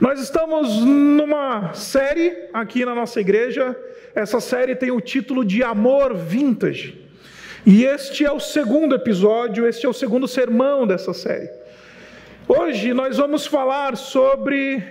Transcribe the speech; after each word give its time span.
Nós 0.00 0.18
estamos 0.18 0.78
numa 0.78 1.74
série 1.74 2.48
aqui 2.54 2.86
na 2.86 2.94
nossa 2.94 3.20
igreja. 3.20 3.76
Essa 4.14 4.40
série 4.40 4.74
tem 4.74 4.90
o 4.90 4.98
título 4.98 5.44
de 5.44 5.62
Amor 5.62 6.16
Vintage. 6.16 6.98
E 7.66 7.84
este 7.84 8.24
é 8.24 8.32
o 8.32 8.40
segundo 8.40 8.94
episódio, 8.94 9.68
este 9.68 9.84
é 9.84 9.88
o 9.90 9.92
segundo 9.92 10.26
sermão 10.26 10.86
dessa 10.86 11.12
série. 11.12 11.50
Hoje 12.48 12.94
nós 12.94 13.18
vamos 13.18 13.46
falar 13.46 13.94
sobre 13.98 14.82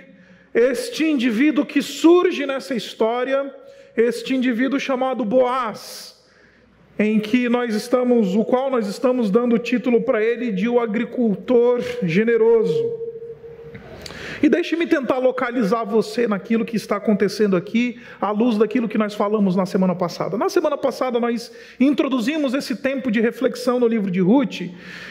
este 0.54 1.04
indivíduo 1.04 1.66
que 1.66 1.82
surge 1.82 2.46
nessa 2.46 2.76
história, 2.76 3.52
este 3.96 4.36
indivíduo 4.36 4.78
chamado 4.78 5.24
Boaz, 5.24 6.22
em 6.96 7.18
que 7.18 7.48
nós 7.48 7.74
estamos, 7.74 8.36
o 8.36 8.44
qual 8.44 8.70
nós 8.70 8.86
estamos 8.86 9.28
dando 9.28 9.56
o 9.56 9.58
título 9.58 10.02
para 10.02 10.22
ele 10.22 10.52
de 10.52 10.68
o 10.68 10.78
agricultor 10.78 11.82
generoso. 12.04 13.09
E 14.42 14.48
deixe-me 14.48 14.86
tentar 14.86 15.18
localizar 15.18 15.84
você 15.84 16.26
naquilo 16.26 16.64
que 16.64 16.76
está 16.76 16.96
acontecendo 16.96 17.56
aqui, 17.56 18.00
à 18.20 18.30
luz 18.30 18.56
daquilo 18.56 18.88
que 18.88 18.96
nós 18.96 19.14
falamos 19.14 19.54
na 19.54 19.66
semana 19.66 19.94
passada. 19.94 20.38
Na 20.38 20.48
semana 20.48 20.78
passada, 20.78 21.20
nós 21.20 21.52
introduzimos 21.78 22.54
esse 22.54 22.76
tempo 22.76 23.10
de 23.10 23.20
reflexão 23.20 23.78
no 23.78 23.86
livro 23.86 24.10
de 24.10 24.20
Ruth, 24.20 24.62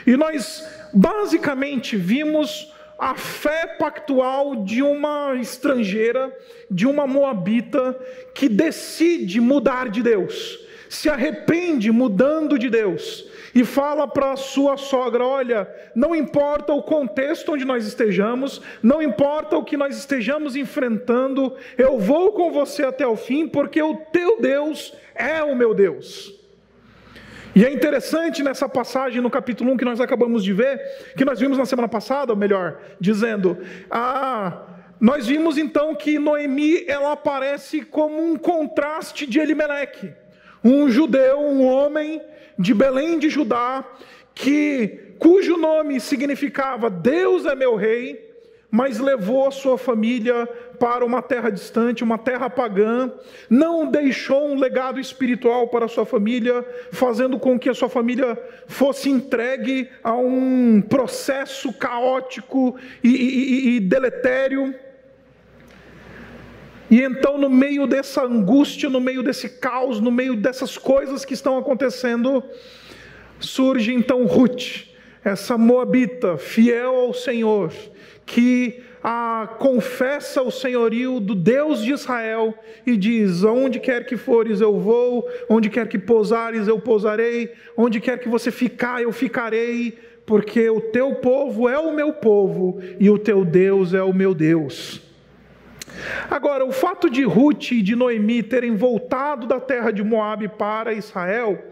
e 0.08 0.18
nós 0.18 0.64
basicamente 0.94 1.96
vimos 1.96 2.74
a 2.98 3.16
fé 3.16 3.78
pactual 3.80 4.64
de 4.64 4.82
uma 4.82 5.36
estrangeira, 5.36 6.36
de 6.70 6.86
uma 6.86 7.08
moabita, 7.08 7.98
que 8.34 8.50
decide 8.50 9.40
mudar 9.40 9.90
de 9.90 10.02
Deus, 10.02 10.60
se 10.90 11.08
arrepende 11.08 11.92
mudando 11.92 12.58
de 12.58 12.70
Deus 12.70 13.29
e 13.54 13.64
fala 13.66 14.08
para 14.08 14.36
sua 14.36 14.78
sogra: 14.78 15.26
Olha, 15.26 15.70
não 15.96 16.16
importa 16.16 16.74
o 16.74 16.84
contexto 16.84 17.54
onde 17.54 17.66
nós 17.66 17.86
estejamos, 17.86 18.62
não 18.82 19.02
importa 19.02 19.58
o 19.58 19.64
que 19.64 19.78
nós 19.78 19.98
estejamos 19.98 20.56
enfrentando, 20.56 21.56
eu 21.78 22.00
vou 22.00 22.34
com 22.34 22.52
você 22.52 22.84
até 22.84 23.06
o 23.06 23.16
fim, 23.16 23.48
porque 23.48 23.82
o 23.82 23.96
teu 24.12 24.40
Deus 24.40 24.94
é 25.16 25.44
o 25.44 25.56
meu 25.56 25.74
Deus. 25.74 26.38
E 27.56 27.66
é 27.66 27.74
interessante 27.74 28.44
nessa 28.44 28.70
passagem 28.70 29.22
no 29.22 29.30
capítulo 29.30 29.72
1 29.72 29.78
que 29.78 29.86
nós 29.86 30.00
acabamos 30.00 30.44
de 30.44 30.54
ver, 30.54 30.80
que 31.18 31.26
nós 31.26 31.40
vimos 31.40 31.58
na 31.58 31.66
semana 31.66 31.88
passada, 31.88 32.32
ou 32.32 32.38
melhor, 32.38 32.80
dizendo: 33.00 33.58
Ah. 33.90 34.66
Nós 35.00 35.28
vimos 35.28 35.58
então 35.58 35.96
que 35.96 36.20
Noemi 36.20 36.84
ela 36.86 37.14
aparece 37.14 37.84
como 37.84 38.22
um 38.22 38.36
contraste 38.36 39.26
de 39.26 39.40
Elimeleque, 39.40 40.12
um 40.62 40.90
judeu, 40.90 41.40
um 41.40 41.66
homem 41.66 42.22
de 42.60 42.74
Belém 42.74 43.18
de 43.18 43.30
Judá, 43.30 43.86
que 44.36 45.16
cujo 45.18 45.56
nome 45.56 46.00
significava 46.02 46.90
Deus 46.90 47.46
é 47.46 47.56
meu 47.56 47.78
rei, 47.78 48.28
mas 48.70 49.00
levou 49.00 49.48
a 49.48 49.52
sua 49.52 49.78
família 49.78 50.46
para 50.78 51.04
uma 51.04 51.22
terra 51.22 51.50
distante, 51.50 52.04
uma 52.04 52.18
terra 52.18 52.50
pagã, 52.50 53.12
não 53.50 53.90
deixou 53.90 54.48
um 54.48 54.60
legado 54.60 55.00
espiritual 55.00 55.70
para 55.70 55.86
a 55.86 55.88
sua 55.88 56.06
família, 56.06 56.64
fazendo 56.92 57.40
com 57.40 57.58
que 57.58 57.70
a 57.70 57.74
sua 57.74 57.90
família 57.90 58.38
fosse 58.68 59.10
entregue 59.10 59.90
a 60.04 60.14
um 60.14 60.82
processo 60.82 61.74
caótico 61.74 62.76
e, 63.04 63.10
e, 63.10 63.76
e 63.76 63.80
deletério. 63.80 64.76
E 66.90 67.02
então, 67.02 67.38
no 67.38 67.50
meio 67.50 67.86
dessa 67.86 68.24
angústia, 68.24 68.90
no 68.90 69.00
meio 69.00 69.22
desse 69.22 69.48
caos, 69.48 70.00
no 70.00 70.12
meio 70.12 70.36
dessas 70.36 70.78
coisas 70.78 71.24
que 71.24 71.36
estão 71.36 71.58
acontecendo, 71.58 72.44
surge 73.40 73.94
então 73.94 74.26
Ruth, 74.26 74.88
essa 75.24 75.58
moabita, 75.58 76.38
fiel 76.38 76.96
ao 76.96 77.14
Senhor, 77.14 77.72
que 78.26 78.82
a, 79.04 79.56
confessa 79.60 80.42
o 80.42 80.52
senhorio 80.52 81.20
do 81.20 81.36
Deus 81.36 81.84
de 81.84 81.92
Israel 81.92 82.54
e 82.86 82.98
diz: 82.98 83.44
Onde 83.44 83.80
quer 83.80 84.06
que 84.06 84.18
fores, 84.18 84.60
eu 84.60 84.80
vou, 84.80 85.28
onde 85.48 85.70
quer 85.70 85.88
que 85.88 85.98
pousares, 86.00 86.68
eu 86.68 86.80
pousarei, 86.80 87.52
onde 87.78 88.00
quer 88.00 88.18
que 88.20 88.28
você 88.28 88.52
ficar, 88.52 89.02
eu 89.02 89.12
ficarei, 89.12 89.98
porque 90.26 90.70
o 90.70 90.82
teu 90.82 91.16
povo 91.16 91.70
é 91.70 91.78
o 91.78 91.94
meu 91.94 92.14
povo 92.14 92.80
e 93.00 93.10
o 93.10 93.18
teu 93.18 93.46
Deus 93.46 93.94
é 93.94 94.02
o 94.02 94.14
meu 94.14 94.34
Deus. 94.34 95.09
Agora, 96.30 96.66
o 96.66 96.72
fato 96.72 97.10
de 97.10 97.24
Ruth 97.24 97.72
e 97.72 97.82
de 97.82 97.96
Noemi 97.96 98.44
terem 98.44 98.76
voltado 98.76 99.48
da 99.48 99.60
terra 99.60 99.92
de 99.92 100.04
Moabe 100.04 100.48
para 100.48 100.94
Israel, 100.94 101.64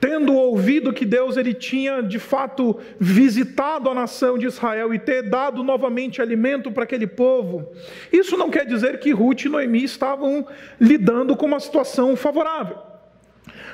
tendo 0.00 0.34
ouvido 0.34 0.92
que 0.92 1.04
Deus 1.04 1.36
ele 1.36 1.54
tinha 1.54 2.02
de 2.02 2.18
fato 2.18 2.78
visitado 2.98 3.88
a 3.88 3.94
nação 3.94 4.36
de 4.36 4.46
Israel 4.46 4.92
e 4.92 4.98
ter 4.98 5.22
dado 5.22 5.62
novamente 5.62 6.20
alimento 6.20 6.72
para 6.72 6.82
aquele 6.82 7.06
povo, 7.06 7.72
isso 8.12 8.36
não 8.36 8.50
quer 8.50 8.66
dizer 8.66 8.98
que 8.98 9.12
Ruth 9.12 9.44
e 9.44 9.48
Noemi 9.48 9.84
estavam 9.84 10.46
lidando 10.80 11.36
com 11.36 11.46
uma 11.46 11.60
situação 11.60 12.16
favorável. 12.16 12.91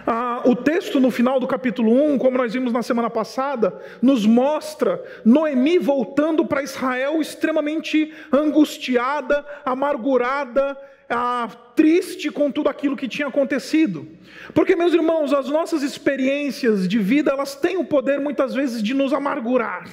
Ah, 0.07 0.43
o 0.45 0.55
texto 0.57 1.01
no 1.01 1.11
final 1.11 1.39
do 1.39 1.47
capítulo 1.47 1.93
1, 2.15 2.19
como 2.19 2.39
nós 2.39 2.53
vimos 2.53 2.73
na 2.73 2.83
semana 2.83 3.11
passada, 3.11 3.81
nos 4.01 4.25
mostra 4.27 5.03
Noemi 5.25 5.79
voltando 5.79 6.47
para 6.47 6.63
Israel 6.63 7.21
extremamente 7.21 8.13
angustiada, 8.33 9.45
amargurada, 9.65 10.77
ah, 11.09 11.49
triste 11.75 12.31
com 12.31 12.51
tudo 12.51 12.69
aquilo 12.69 12.97
que 12.97 13.09
tinha 13.09 13.29
acontecido. 13.29 14.07
Porque, 14.55 14.77
meus 14.77 14.93
irmãos, 14.93 15.33
as 15.33 15.49
nossas 15.49 15.83
experiências 15.83 16.87
de 16.87 16.99
vida, 16.99 17.31
elas 17.31 17.55
têm 17.55 17.77
o 17.77 17.85
poder 17.85 18.21
muitas 18.21 18.55
vezes 18.55 18.83
de 18.83 18.95
nos 18.95 19.13
amargurar. 19.13 19.89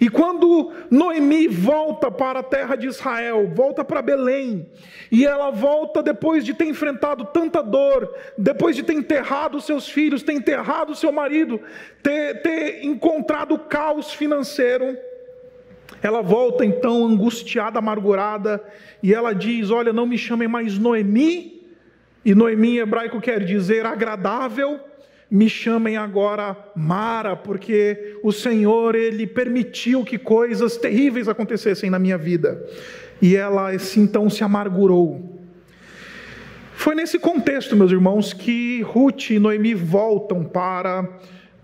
E 0.00 0.08
quando 0.08 0.72
Noemi 0.90 1.48
volta 1.48 2.10
para 2.10 2.40
a 2.40 2.42
terra 2.42 2.76
de 2.76 2.86
Israel, 2.86 3.50
volta 3.52 3.84
para 3.84 4.00
Belém, 4.00 4.70
e 5.10 5.26
ela 5.26 5.50
volta 5.50 6.02
depois 6.02 6.44
de 6.44 6.54
ter 6.54 6.66
enfrentado 6.66 7.24
tanta 7.26 7.62
dor, 7.62 8.14
depois 8.36 8.76
de 8.76 8.82
ter 8.82 8.92
enterrado 8.92 9.60
seus 9.60 9.88
filhos, 9.88 10.22
ter 10.22 10.34
enterrado 10.34 10.94
seu 10.94 11.10
marido, 11.10 11.60
ter, 12.02 12.42
ter 12.42 12.84
encontrado 12.84 13.58
caos 13.58 14.12
financeiro, 14.12 14.96
ela 16.02 16.22
volta 16.22 16.64
então 16.64 17.04
angustiada, 17.04 17.78
amargurada, 17.78 18.62
e 19.02 19.12
ela 19.12 19.32
diz: 19.34 19.70
Olha, 19.70 19.92
não 19.92 20.06
me 20.06 20.16
chamem 20.16 20.46
mais 20.46 20.78
Noemi, 20.78 21.66
e 22.24 22.34
Noemi 22.34 22.76
em 22.76 22.78
hebraico 22.78 23.20
quer 23.20 23.44
dizer 23.44 23.84
agradável, 23.84 24.78
me 25.30 25.48
chamem 25.48 25.96
agora 25.96 26.56
Mara, 26.74 27.36
porque 27.36 28.18
o 28.22 28.32
Senhor 28.32 28.94
ele 28.94 29.26
permitiu 29.26 30.04
que 30.04 30.16
coisas 30.16 30.76
terríveis 30.76 31.28
acontecessem 31.28 31.90
na 31.90 31.98
minha 31.98 32.16
vida. 32.16 32.64
E 33.20 33.36
ela 33.36 33.70
então 33.96 34.30
se 34.30 34.42
amargurou. 34.42 35.38
Foi 36.74 36.94
nesse 36.94 37.18
contexto, 37.18 37.76
meus 37.76 37.90
irmãos, 37.90 38.32
que 38.32 38.82
Ruth 38.82 39.30
e 39.30 39.38
Noemi 39.38 39.74
voltam 39.74 40.44
para 40.44 41.06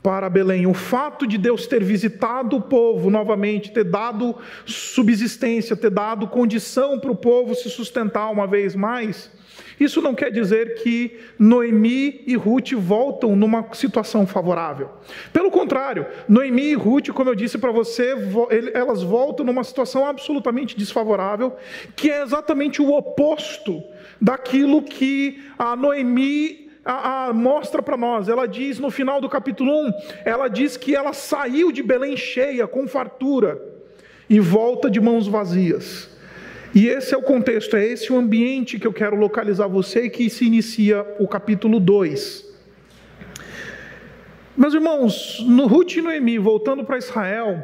para 0.05 0.29
Belém. 0.29 0.67
O 0.67 0.75
fato 0.75 1.27
de 1.27 1.39
Deus 1.39 1.67
ter 1.67 1.83
visitado 1.83 2.57
o 2.57 2.61
povo 2.61 3.09
novamente, 3.09 3.73
ter 3.73 3.85
dado 3.85 4.37
subsistência, 4.67 5.75
ter 5.75 5.89
dado 5.89 6.29
condição 6.29 7.01
para 7.01 7.11
o 7.11 7.17
povo 7.17 7.55
se 7.55 7.71
sustentar 7.71 8.31
uma 8.31 8.47
vez 8.47 8.77
mais, 8.77 9.31
isso 9.79 10.01
não 10.01 10.15
quer 10.15 10.31
dizer 10.31 10.75
que 10.77 11.19
Noemi 11.39 12.23
e 12.27 12.37
Ruth 12.37 12.73
voltam 12.73 13.35
numa 13.35 13.67
situação 13.73 14.27
favorável. 14.27 14.91
Pelo 15.33 15.51
contrário, 15.51 16.07
Noemi 16.29 16.71
e 16.71 16.75
Ruth, 16.75 17.09
como 17.09 17.31
eu 17.31 17.35
disse 17.35 17.59
para 17.59 17.73
você, 17.73 18.15
elas 18.73 19.03
voltam 19.03 19.45
numa 19.45 19.65
situação 19.65 20.07
absolutamente 20.07 20.77
desfavorável, 20.77 21.57
que 21.97 22.11
é 22.11 22.23
exatamente 22.23 22.81
o 22.81 22.93
oposto 22.93 23.83
daquilo 24.21 24.83
que 24.83 25.43
a 25.59 25.75
Noemi 25.75 26.71
a, 26.85 27.29
a, 27.29 27.33
mostra 27.33 27.83
para 27.83 27.97
nós. 27.97 28.29
Ela 28.29 28.47
diz 28.47 28.79
no 28.79 28.91
final 28.91 29.21
do 29.21 29.29
capítulo 29.29 29.73
1, 29.89 29.93
ela 30.25 30.49
diz 30.49 30.77
que 30.77 30.95
ela 30.95 31.13
saiu 31.13 31.73
de 31.73 31.83
Belém 31.83 32.17
cheia, 32.17 32.67
com 32.67 32.87
fartura, 32.87 33.61
e 34.29 34.39
volta 34.39 34.91
de 34.91 35.01
mãos 35.01 35.27
vazias. 35.27 36.14
E 36.75 36.89
esse 36.89 37.15
é 37.15 37.17
o 37.17 37.23
contexto, 37.23 37.77
é 37.77 37.87
esse 37.87 38.13
o 38.13 38.19
ambiente 38.19 38.81
que 38.81 38.87
eu 38.87 38.93
quero 38.93 39.15
localizar 39.15 39.69
você 39.69 40.11
que 40.11 40.29
se 40.29 40.45
inicia 40.45 41.07
o 41.21 41.29
capítulo 41.29 41.79
2. 41.79 42.53
Meus 44.57 44.75
irmãos, 44.75 45.45
no 45.47 45.69
Ruth 45.69 45.93
e 45.93 46.03
Noemi, 46.03 46.37
voltando 46.37 46.85
para 46.85 46.99
Israel, 46.99 47.63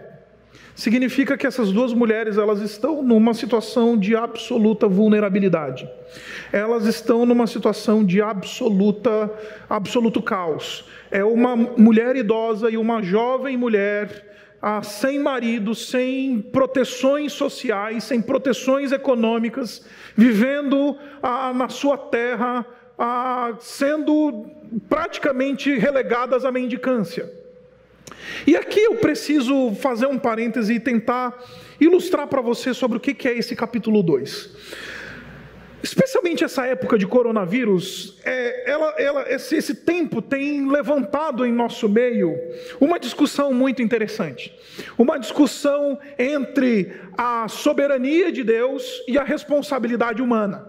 significa 0.77 1.37
que 1.37 1.45
essas 1.45 1.73
duas 1.73 1.93
mulheres 1.93 2.39
elas 2.39 2.61
estão 2.61 3.03
numa 3.03 3.35
situação 3.35 3.99
de 3.99 4.15
absoluta 4.15 4.87
vulnerabilidade. 4.87 5.89
Elas 6.53 6.87
estão 6.87 7.27
numa 7.27 7.49
situação 7.49 8.05
de 8.05 8.23
absoluta 8.23 9.29
absoluto 9.69 10.23
caos. 10.23 10.85
É 11.11 11.25
uma 11.25 11.57
mulher 11.57 12.15
idosa 12.15 12.71
e 12.71 12.77
uma 12.77 13.03
jovem 13.03 13.57
mulher 13.57 14.30
ah, 14.63 14.83
sem 14.83 15.19
marido, 15.19 15.75
sem 15.75 16.41
proteções 16.41 17.33
sociais, 17.33 18.05
sem 18.05 18.21
proteções 18.21 18.93
econômicas, 18.93 19.85
vivendo 20.15 20.97
ah, 21.23 21.53
na 21.53 21.69
sua 21.69 21.97
terra, 21.97 22.67
ah, 22.99 23.55
sendo 23.61 24.47
praticamente 24.89 25.77
relegadas 25.77 26.45
à 26.45 26.53
mendicância. 26.53 27.33
E 28.47 28.57
aqui 28.57 28.81
eu 28.81 28.97
preciso 28.97 29.75
fazer 29.75 30.07
um 30.07 30.19
parêntese 30.19 30.75
e 30.75 30.81
tentar 30.81 31.43
ilustrar 31.81 32.27
para 32.27 32.41
você 32.41 32.75
sobre 32.75 32.99
o 32.99 33.01
que 33.01 33.27
é 33.27 33.37
esse 33.37 33.57
capítulo 33.57 34.03
2. 34.03 34.51
Especialmente 35.83 36.45
essa 36.45 36.67
época 36.67 36.99
de 36.99 37.07
coronavírus, 37.07 38.19
é, 38.25 38.71
ela, 38.71 38.95
ela, 38.99 39.33
esse, 39.33 39.57
esse 39.57 39.75
tempo 39.75 40.21
tem 40.21 40.71
levantado 40.71 41.47
em 41.47 41.53
nosso 41.53 41.89
meio 41.89 42.37
uma 42.79 42.99
discussão 42.99 43.53
muito 43.53 43.81
interessante. 43.81 44.55
Uma 44.99 45.19
discussão 45.19 45.99
entre 46.19 46.93
a 47.17 47.49
soberania 47.49 48.31
de 48.31 48.45
Deus 48.45 49.03
e 49.09 49.17
a 49.17 49.25
responsabilidade 49.25 50.21
humana. 50.21 50.69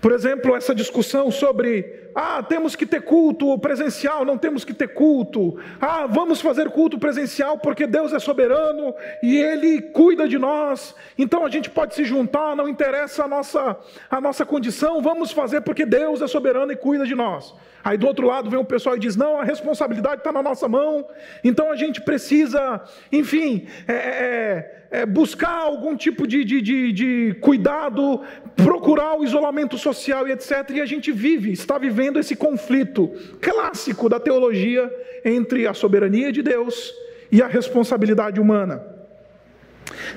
Por 0.00 0.12
exemplo, 0.12 0.56
essa 0.56 0.74
discussão 0.74 1.30
sobre 1.30 2.09
ah, 2.14 2.42
temos 2.42 2.74
que 2.74 2.86
ter 2.86 3.02
culto 3.02 3.58
presencial, 3.58 4.24
não 4.24 4.36
temos 4.36 4.64
que 4.64 4.74
ter 4.74 4.88
culto. 4.88 5.58
Ah, 5.80 6.06
vamos 6.06 6.40
fazer 6.40 6.68
culto 6.70 6.98
presencial 6.98 7.58
porque 7.58 7.86
Deus 7.86 8.12
é 8.12 8.18
soberano 8.18 8.94
e 9.22 9.36
Ele 9.36 9.80
cuida 9.80 10.28
de 10.28 10.38
nós. 10.38 10.94
Então 11.16 11.44
a 11.44 11.50
gente 11.50 11.70
pode 11.70 11.94
se 11.94 12.04
juntar, 12.04 12.56
não 12.56 12.68
interessa 12.68 13.24
a 13.24 13.28
nossa, 13.28 13.76
a 14.10 14.20
nossa 14.20 14.44
condição, 14.44 15.00
vamos 15.02 15.30
fazer 15.30 15.60
porque 15.60 15.86
Deus 15.86 16.20
é 16.22 16.26
soberano 16.26 16.72
e 16.72 16.76
cuida 16.76 17.06
de 17.06 17.14
nós. 17.14 17.54
Aí 17.82 17.96
do 17.96 18.06
outro 18.06 18.26
lado 18.26 18.50
vem 18.50 18.58
o 18.58 18.64
pessoal 18.64 18.96
e 18.96 18.98
diz: 18.98 19.16
não, 19.16 19.38
a 19.38 19.44
responsabilidade 19.44 20.20
está 20.20 20.32
na 20.32 20.42
nossa 20.42 20.68
mão, 20.68 21.06
então 21.42 21.70
a 21.70 21.76
gente 21.76 22.00
precisa, 22.00 22.82
enfim, 23.10 23.66
é, 23.88 23.94
é, 23.94 24.80
é, 24.90 25.06
buscar 25.06 25.62
algum 25.62 25.96
tipo 25.96 26.26
de, 26.26 26.44
de, 26.44 26.60
de, 26.60 26.92
de 26.92 27.34
cuidado, 27.40 28.20
procurar 28.56 29.18
o 29.18 29.24
isolamento 29.24 29.78
social 29.78 30.28
e 30.28 30.32
etc. 30.32 30.70
E 30.70 30.80
a 30.80 30.86
gente 30.86 31.10
vive, 31.10 31.52
está 31.52 31.78
vivendo 31.78 31.99
esse 32.18 32.34
conflito 32.34 33.08
clássico 33.40 34.08
da 34.08 34.18
teologia 34.18 34.90
entre 35.24 35.66
a 35.66 35.74
soberania 35.74 36.32
de 36.32 36.42
Deus 36.42 36.92
e 37.30 37.42
a 37.42 37.46
responsabilidade 37.46 38.40
humana. 38.40 38.84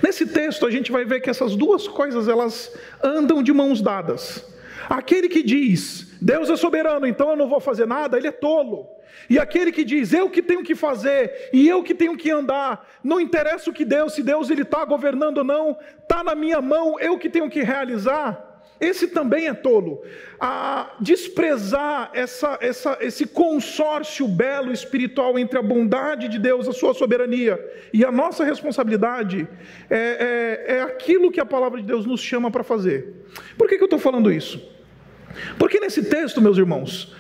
Nesse 0.02 0.26
texto 0.26 0.66
a 0.66 0.72
gente 0.72 0.92
vai 0.92 1.06
ver 1.06 1.22
que 1.22 1.30
essas 1.30 1.56
duas 1.56 1.88
coisas 1.88 2.28
elas 2.28 2.74
andam 3.04 3.44
de 3.44 3.52
mãos 3.52 3.82
dadas. 3.82 4.46
Aquele 4.90 5.30
que 5.30 5.44
diz, 5.44 6.18
Deus 6.22 6.50
é 6.50 6.56
soberano, 6.56 7.08
então 7.08 7.30
eu 7.30 7.36
não 7.36 7.48
vou 7.48 7.60
fazer 7.60 7.86
nada, 7.86 8.18
ele 8.18 8.28
é 8.28 8.32
tolo. 8.32 8.88
E 9.30 9.40
aquele 9.40 9.72
que 9.72 9.84
diz, 9.84 10.12
eu 10.12 10.30
que 10.30 10.42
tenho 10.42 10.64
que 10.64 10.76
fazer, 10.76 11.50
e 11.54 11.68
eu 11.68 11.82
que 11.82 11.94
tenho 11.94 12.18
que 12.18 12.30
andar, 12.30 12.86
não 13.04 13.20
interessa 13.20 13.70
o 13.70 13.74
que 13.74 13.86
Deus, 13.86 14.14
se 14.14 14.22
Deus 14.22 14.50
ele 14.50 14.64
está 14.64 14.84
governando 14.84 15.40
ou 15.40 15.44
não, 15.44 15.78
está 16.02 16.24
na 16.24 16.36
minha 16.36 16.62
mão, 16.62 17.00
eu 17.00 17.18
que 17.18 17.30
tenho 17.30 17.50
que 17.50 17.62
realizar. 17.62 18.53
Esse 18.84 19.08
também 19.08 19.48
é 19.48 19.54
tolo. 19.54 20.04
A 20.38 20.96
desprezar 21.00 22.12
essa, 22.14 22.58
essa, 22.60 22.98
esse 23.00 23.26
consórcio 23.26 24.28
belo 24.28 24.74
espiritual 24.74 25.40
entre 25.40 25.58
a 25.58 25.62
bondade 25.62 26.28
de 26.28 26.38
Deus, 26.38 26.68
a 26.68 26.74
sua 26.74 26.94
soberania 26.94 27.58
e 27.94 28.04
a 28.04 28.12
nossa 28.12 28.44
responsabilidade, 28.44 29.48
é, 29.90 30.66
é, 30.68 30.76
é 30.76 30.82
aquilo 30.82 31.32
que 31.32 31.40
a 31.40 31.46
palavra 31.46 31.80
de 31.80 31.88
Deus 31.88 32.06
nos 32.06 32.20
chama 32.20 32.52
para 32.52 32.62
fazer. 32.62 33.26
Por 33.58 33.70
que, 33.70 33.78
que 33.78 33.84
eu 33.84 33.86
estou 33.86 34.00
falando 34.00 34.30
isso? 34.30 34.62
Porque 35.58 35.80
nesse 35.80 36.04
texto, 36.04 36.42
meus 36.42 36.58
irmãos, 36.58 37.16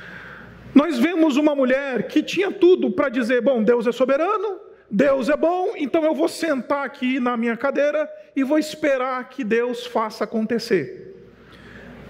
nós 0.76 1.00
vemos 1.00 1.38
uma 1.38 1.56
mulher 1.56 2.08
que 2.08 2.22
tinha 2.22 2.52
tudo 2.52 2.92
para 2.92 3.08
dizer: 3.08 3.42
bom, 3.42 3.64
Deus 3.64 3.88
é 3.88 3.94
soberano, 3.94 4.60
Deus 4.92 5.30
é 5.30 5.38
bom, 5.38 5.76
então 5.78 6.04
eu 6.04 6.14
vou 6.14 6.28
sentar 6.28 6.86
aqui 6.86 7.22
na 7.22 7.38
minha 7.38 7.56
cadeira 7.56 8.10
e 8.36 8.44
vou 8.44 8.60
esperar 8.60 9.30
que 9.30 9.46
Deus 9.46 9.86
faça 9.88 10.26
acontecer. 10.26 11.13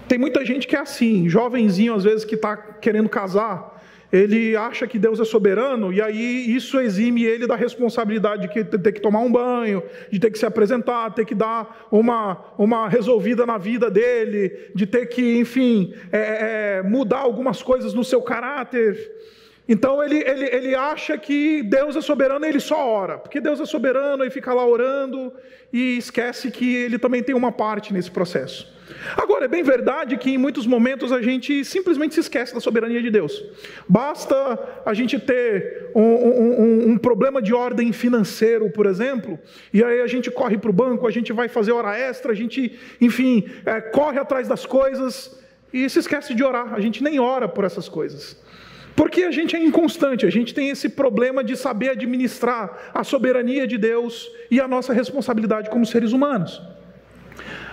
Tem 0.08 0.18
muita 0.18 0.44
gente 0.44 0.66
que 0.66 0.76
é 0.76 0.80
assim, 0.80 1.28
jovenzinho 1.28 1.94
às 1.94 2.04
vezes 2.04 2.24
que 2.24 2.34
está 2.34 2.56
querendo 2.56 3.08
casar, 3.08 3.74
ele 4.12 4.54
acha 4.54 4.86
que 4.86 4.96
Deus 4.96 5.18
é 5.18 5.24
soberano 5.24 5.92
e 5.92 6.00
aí 6.00 6.54
isso 6.54 6.78
exime 6.78 7.24
ele 7.24 7.48
da 7.48 7.56
responsabilidade 7.56 8.46
de 8.46 8.64
ter 8.64 8.92
que 8.92 9.00
tomar 9.00 9.18
um 9.20 9.32
banho, 9.32 9.82
de 10.08 10.20
ter 10.20 10.30
que 10.30 10.38
se 10.38 10.46
apresentar, 10.46 11.12
ter 11.14 11.24
que 11.24 11.34
dar 11.34 11.88
uma, 11.90 12.44
uma 12.56 12.88
resolvida 12.88 13.44
na 13.44 13.58
vida 13.58 13.90
dele, 13.90 14.70
de 14.72 14.86
ter 14.86 15.06
que, 15.06 15.36
enfim, 15.36 15.92
é, 16.12 16.18
é, 16.78 16.82
mudar 16.84 17.18
algumas 17.18 17.60
coisas 17.60 17.92
no 17.92 18.04
seu 18.04 18.22
caráter. 18.22 18.96
Então 19.68 20.02
ele, 20.02 20.18
ele, 20.18 20.44
ele 20.44 20.74
acha 20.74 21.16
que 21.16 21.62
Deus 21.62 21.96
é 21.96 22.00
soberano 22.02 22.44
e 22.44 22.48
ele 22.48 22.60
só 22.60 22.86
ora, 22.86 23.18
porque 23.18 23.40
Deus 23.40 23.60
é 23.60 23.64
soberano 23.64 24.24
e 24.24 24.30
fica 24.30 24.52
lá 24.52 24.66
orando 24.66 25.32
e 25.72 25.96
esquece 25.96 26.50
que 26.50 26.74
ele 26.76 26.98
também 26.98 27.22
tem 27.22 27.34
uma 27.34 27.50
parte 27.50 27.92
nesse 27.92 28.10
processo. 28.10 28.74
Agora, 29.16 29.46
é 29.46 29.48
bem 29.48 29.62
verdade 29.62 30.16
que 30.18 30.30
em 30.30 30.38
muitos 30.38 30.66
momentos 30.66 31.10
a 31.12 31.22
gente 31.22 31.64
simplesmente 31.64 32.14
se 32.14 32.20
esquece 32.20 32.54
da 32.54 32.60
soberania 32.60 33.00
de 33.00 33.10
Deus. 33.10 33.42
Basta 33.88 34.58
a 34.84 34.92
gente 34.92 35.18
ter 35.18 35.90
um, 35.94 36.02
um, 36.02 36.90
um 36.90 36.98
problema 36.98 37.40
de 37.40 37.54
ordem 37.54 37.92
financeiro, 37.92 38.70
por 38.70 38.86
exemplo, 38.86 39.38
e 39.72 39.82
aí 39.82 40.00
a 40.00 40.06
gente 40.06 40.30
corre 40.30 40.58
para 40.58 40.70
o 40.70 40.72
banco, 40.72 41.06
a 41.06 41.10
gente 41.10 41.32
vai 41.32 41.48
fazer 41.48 41.72
hora 41.72 41.96
extra, 41.96 42.32
a 42.32 42.34
gente, 42.34 42.78
enfim, 43.00 43.48
é, 43.64 43.80
corre 43.80 44.18
atrás 44.18 44.46
das 44.46 44.66
coisas 44.66 45.42
e 45.72 45.88
se 45.88 45.98
esquece 45.98 46.34
de 46.34 46.44
orar. 46.44 46.74
A 46.74 46.80
gente 46.80 47.02
nem 47.02 47.18
ora 47.18 47.48
por 47.48 47.64
essas 47.64 47.88
coisas. 47.88 48.43
Porque 48.96 49.22
a 49.22 49.30
gente 49.30 49.56
é 49.56 49.58
inconstante, 49.58 50.24
a 50.24 50.30
gente 50.30 50.54
tem 50.54 50.68
esse 50.68 50.88
problema 50.88 51.42
de 51.42 51.56
saber 51.56 51.90
administrar 51.90 52.90
a 52.94 53.02
soberania 53.02 53.66
de 53.66 53.76
Deus 53.76 54.30
e 54.50 54.60
a 54.60 54.68
nossa 54.68 54.92
responsabilidade 54.92 55.68
como 55.68 55.84
seres 55.84 56.12
humanos. 56.12 56.62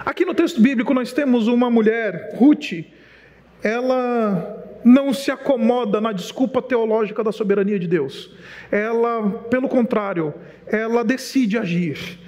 Aqui 0.04 0.26
no 0.26 0.34
texto 0.34 0.60
bíblico 0.60 0.94
nós 0.94 1.14
temos 1.14 1.48
uma 1.48 1.70
mulher, 1.70 2.36
Ruth, 2.36 2.84
ela 3.64 4.62
não 4.84 5.14
se 5.14 5.30
acomoda 5.30 6.02
na 6.02 6.12
desculpa 6.12 6.60
teológica 6.60 7.24
da 7.24 7.32
soberania 7.32 7.78
de 7.78 7.88
Deus. 7.88 8.32
Ela, 8.72 9.30
pelo 9.50 9.70
contrário, 9.70 10.34
ela 10.66 11.04
decide 11.04 11.58
agir. 11.58 12.20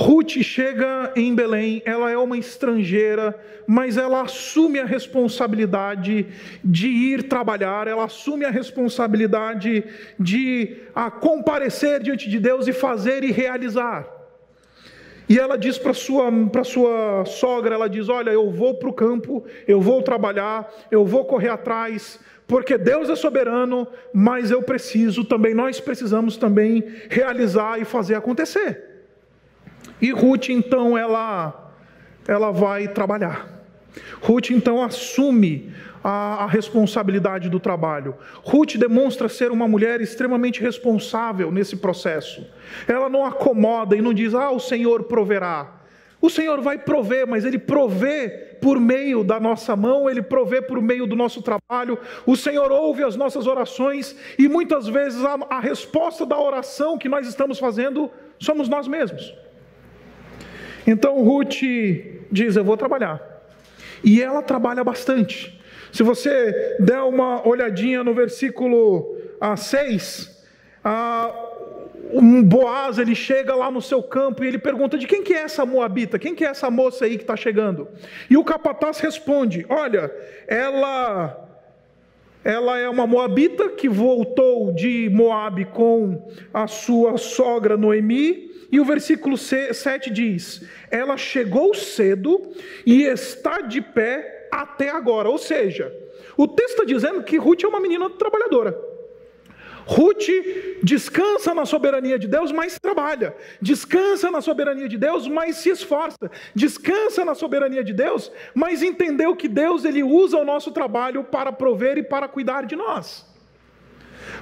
Ruth 0.00 0.42
chega 0.42 1.12
em 1.14 1.34
Belém, 1.34 1.82
ela 1.84 2.10
é 2.10 2.16
uma 2.16 2.38
estrangeira, 2.38 3.38
mas 3.66 3.98
ela 3.98 4.22
assume 4.22 4.78
a 4.78 4.86
responsabilidade 4.86 6.26
de 6.64 6.88
ir 6.88 7.24
trabalhar, 7.24 7.86
ela 7.86 8.04
assume 8.04 8.46
a 8.46 8.50
responsabilidade 8.50 9.84
de 10.18 10.78
a 10.94 11.10
comparecer 11.10 12.02
diante 12.02 12.30
de 12.30 12.38
Deus 12.38 12.66
e 12.66 12.72
fazer 12.72 13.22
e 13.24 13.30
realizar. 13.30 14.08
E 15.28 15.38
ela 15.38 15.58
diz 15.58 15.76
para 15.76 15.92
sua 15.92 16.32
para 16.50 16.64
sua 16.64 17.26
sogra, 17.26 17.74
ela 17.74 17.86
diz: 17.86 18.08
"Olha, 18.08 18.30
eu 18.30 18.50
vou 18.50 18.76
para 18.76 18.88
o 18.88 18.94
campo, 18.94 19.44
eu 19.68 19.82
vou 19.82 20.00
trabalhar, 20.00 20.66
eu 20.90 21.04
vou 21.04 21.26
correr 21.26 21.50
atrás, 21.50 22.18
porque 22.46 22.78
Deus 22.78 23.10
é 23.10 23.14
soberano, 23.14 23.86
mas 24.14 24.50
eu 24.50 24.62
preciso 24.62 25.26
também, 25.26 25.52
nós 25.52 25.78
precisamos 25.78 26.38
também 26.38 26.82
realizar 27.10 27.78
e 27.78 27.84
fazer 27.84 28.14
acontecer." 28.14 28.89
E 30.00 30.10
Ruth 30.10 30.48
então 30.48 30.96
ela 30.96 31.70
ela 32.26 32.50
vai 32.50 32.88
trabalhar. 32.88 33.60
Ruth 34.22 34.50
então 34.50 34.82
assume 34.82 35.72
a, 36.02 36.44
a, 36.44 36.46
responsabilidade 36.46 37.48
do 37.48 37.58
trabalho. 37.58 38.14
Ruth 38.42 38.76
demonstra 38.76 39.28
ser 39.28 39.50
uma 39.50 39.66
mulher 39.66 40.00
extremamente 40.00 40.60
responsável 40.60 41.50
nesse 41.50 41.76
processo. 41.76 42.46
Ela 42.86 43.08
não 43.08 43.24
acomoda 43.24 43.96
e 43.96 44.00
não 44.00 44.14
diz, 44.14 44.34
ah, 44.34 44.50
o 44.50 44.60
Senhor 44.60 45.04
proverá. 45.04 45.80
O 46.20 46.28
Senhor 46.28 46.60
vai 46.60 46.78
prover, 46.78 47.26
mas 47.26 47.44
Ele 47.44 47.58
provê 47.58 48.28
por 48.60 48.78
meio 48.78 49.24
da 49.24 49.40
nossa 49.40 49.74
mão, 49.74 50.08
Ele 50.08 50.20
provê 50.20 50.60
por 50.60 50.80
meio 50.80 51.06
do 51.06 51.16
nosso 51.16 51.40
trabalho. 51.40 51.98
O 52.26 52.36
Senhor 52.36 52.70
ouve 52.70 53.02
as 53.02 53.16
nossas 53.16 53.46
orações 53.46 54.14
e 54.38 54.46
muitas 54.46 54.86
vezes 54.86 55.24
a, 55.24 55.38
a 55.48 55.60
resposta 55.60 56.26
da 56.26 56.38
oração 56.38 56.98
que 56.98 57.08
nós 57.08 57.26
estamos 57.26 57.58
fazendo 57.58 58.10
somos 58.38 58.68
nós 58.68 58.86
mesmos. 58.86 59.34
Então 60.90 61.22
Ruth 61.22 61.62
diz: 62.30 62.56
Eu 62.56 62.64
vou 62.64 62.76
trabalhar. 62.76 63.20
E 64.02 64.22
ela 64.22 64.42
trabalha 64.42 64.82
bastante. 64.82 65.60
Se 65.92 66.02
você 66.02 66.76
der 66.80 67.00
uma 67.02 67.46
olhadinha 67.46 68.02
no 68.02 68.14
versículo 68.14 69.16
6, 69.56 70.44
ah, 70.84 71.32
um 72.12 72.42
Boaz 72.42 72.98
ele 72.98 73.14
chega 73.14 73.54
lá 73.54 73.70
no 73.70 73.80
seu 73.80 74.02
campo 74.02 74.42
e 74.42 74.48
ele 74.48 74.58
pergunta 74.58 74.98
de 74.98 75.06
quem 75.06 75.22
que 75.22 75.34
é 75.34 75.42
essa 75.42 75.64
moabita, 75.64 76.18
quem 76.18 76.34
que 76.34 76.44
é 76.44 76.48
essa 76.48 76.70
moça 76.70 77.04
aí 77.04 77.16
que 77.16 77.22
está 77.22 77.36
chegando? 77.36 77.88
E 78.28 78.36
o 78.36 78.44
capataz 78.44 78.98
responde: 79.00 79.66
Olha, 79.68 80.10
ela 80.46 81.48
ela 82.42 82.78
é 82.78 82.88
uma 82.88 83.06
moabita 83.06 83.68
que 83.68 83.88
voltou 83.88 84.72
de 84.72 85.10
Moabe 85.12 85.66
com 85.66 86.26
a 86.54 86.66
sua 86.66 87.18
sogra 87.18 87.76
Noemi. 87.76 88.49
E 88.70 88.78
o 88.78 88.84
versículo 88.84 89.36
7 89.36 90.10
diz: 90.10 90.62
Ela 90.90 91.16
chegou 91.16 91.74
cedo 91.74 92.52
e 92.86 93.02
está 93.02 93.60
de 93.60 93.80
pé 93.80 94.48
até 94.50 94.90
agora. 94.90 95.28
Ou 95.28 95.38
seja, 95.38 95.92
o 96.36 96.46
texto 96.46 96.72
está 96.72 96.84
dizendo 96.84 97.22
que 97.22 97.36
Ruth 97.36 97.64
é 97.64 97.68
uma 97.68 97.80
menina 97.80 98.08
trabalhadora. 98.10 98.90
Ruth 99.86 100.28
descansa 100.82 101.52
na 101.52 101.66
soberania 101.66 102.16
de 102.16 102.28
Deus, 102.28 102.52
mas 102.52 102.78
trabalha. 102.78 103.34
Descansa 103.60 104.30
na 104.30 104.40
soberania 104.40 104.88
de 104.88 104.96
Deus, 104.96 105.26
mas 105.26 105.56
se 105.56 105.70
esforça. 105.70 106.30
Descansa 106.54 107.24
na 107.24 107.34
soberania 107.34 107.82
de 107.82 107.92
Deus, 107.92 108.30
mas 108.54 108.82
entendeu 108.82 109.34
que 109.34 109.48
Deus 109.48 109.84
ele 109.84 110.02
usa 110.02 110.38
o 110.38 110.44
nosso 110.44 110.70
trabalho 110.70 111.24
para 111.24 111.50
prover 111.50 111.98
e 111.98 112.04
para 112.04 112.28
cuidar 112.28 112.66
de 112.66 112.76
nós. 112.76 113.29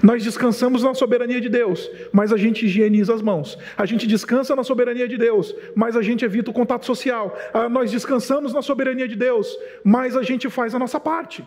Nós 0.02 0.22
descansamos 0.22 0.82
na 0.82 0.94
soberania 0.94 1.40
de 1.40 1.48
Deus, 1.48 1.90
mas 2.12 2.32
a 2.32 2.36
gente 2.36 2.66
higieniza 2.66 3.14
as 3.14 3.22
mãos. 3.22 3.58
A 3.76 3.86
gente 3.86 4.06
descansa 4.06 4.54
na 4.54 4.64
soberania 4.64 5.08
de 5.08 5.16
Deus, 5.16 5.54
mas 5.74 5.96
a 5.96 6.02
gente 6.02 6.24
evita 6.24 6.50
o 6.50 6.54
contato 6.54 6.86
social. 6.86 7.36
Ah, 7.52 7.68
nós 7.68 7.90
descansamos 7.90 8.52
na 8.52 8.62
soberania 8.62 9.08
de 9.08 9.16
Deus, 9.16 9.48
mas 9.84 10.16
a 10.16 10.22
gente 10.22 10.48
faz 10.48 10.74
a 10.74 10.78
nossa 10.78 11.00
parte. 11.00 11.44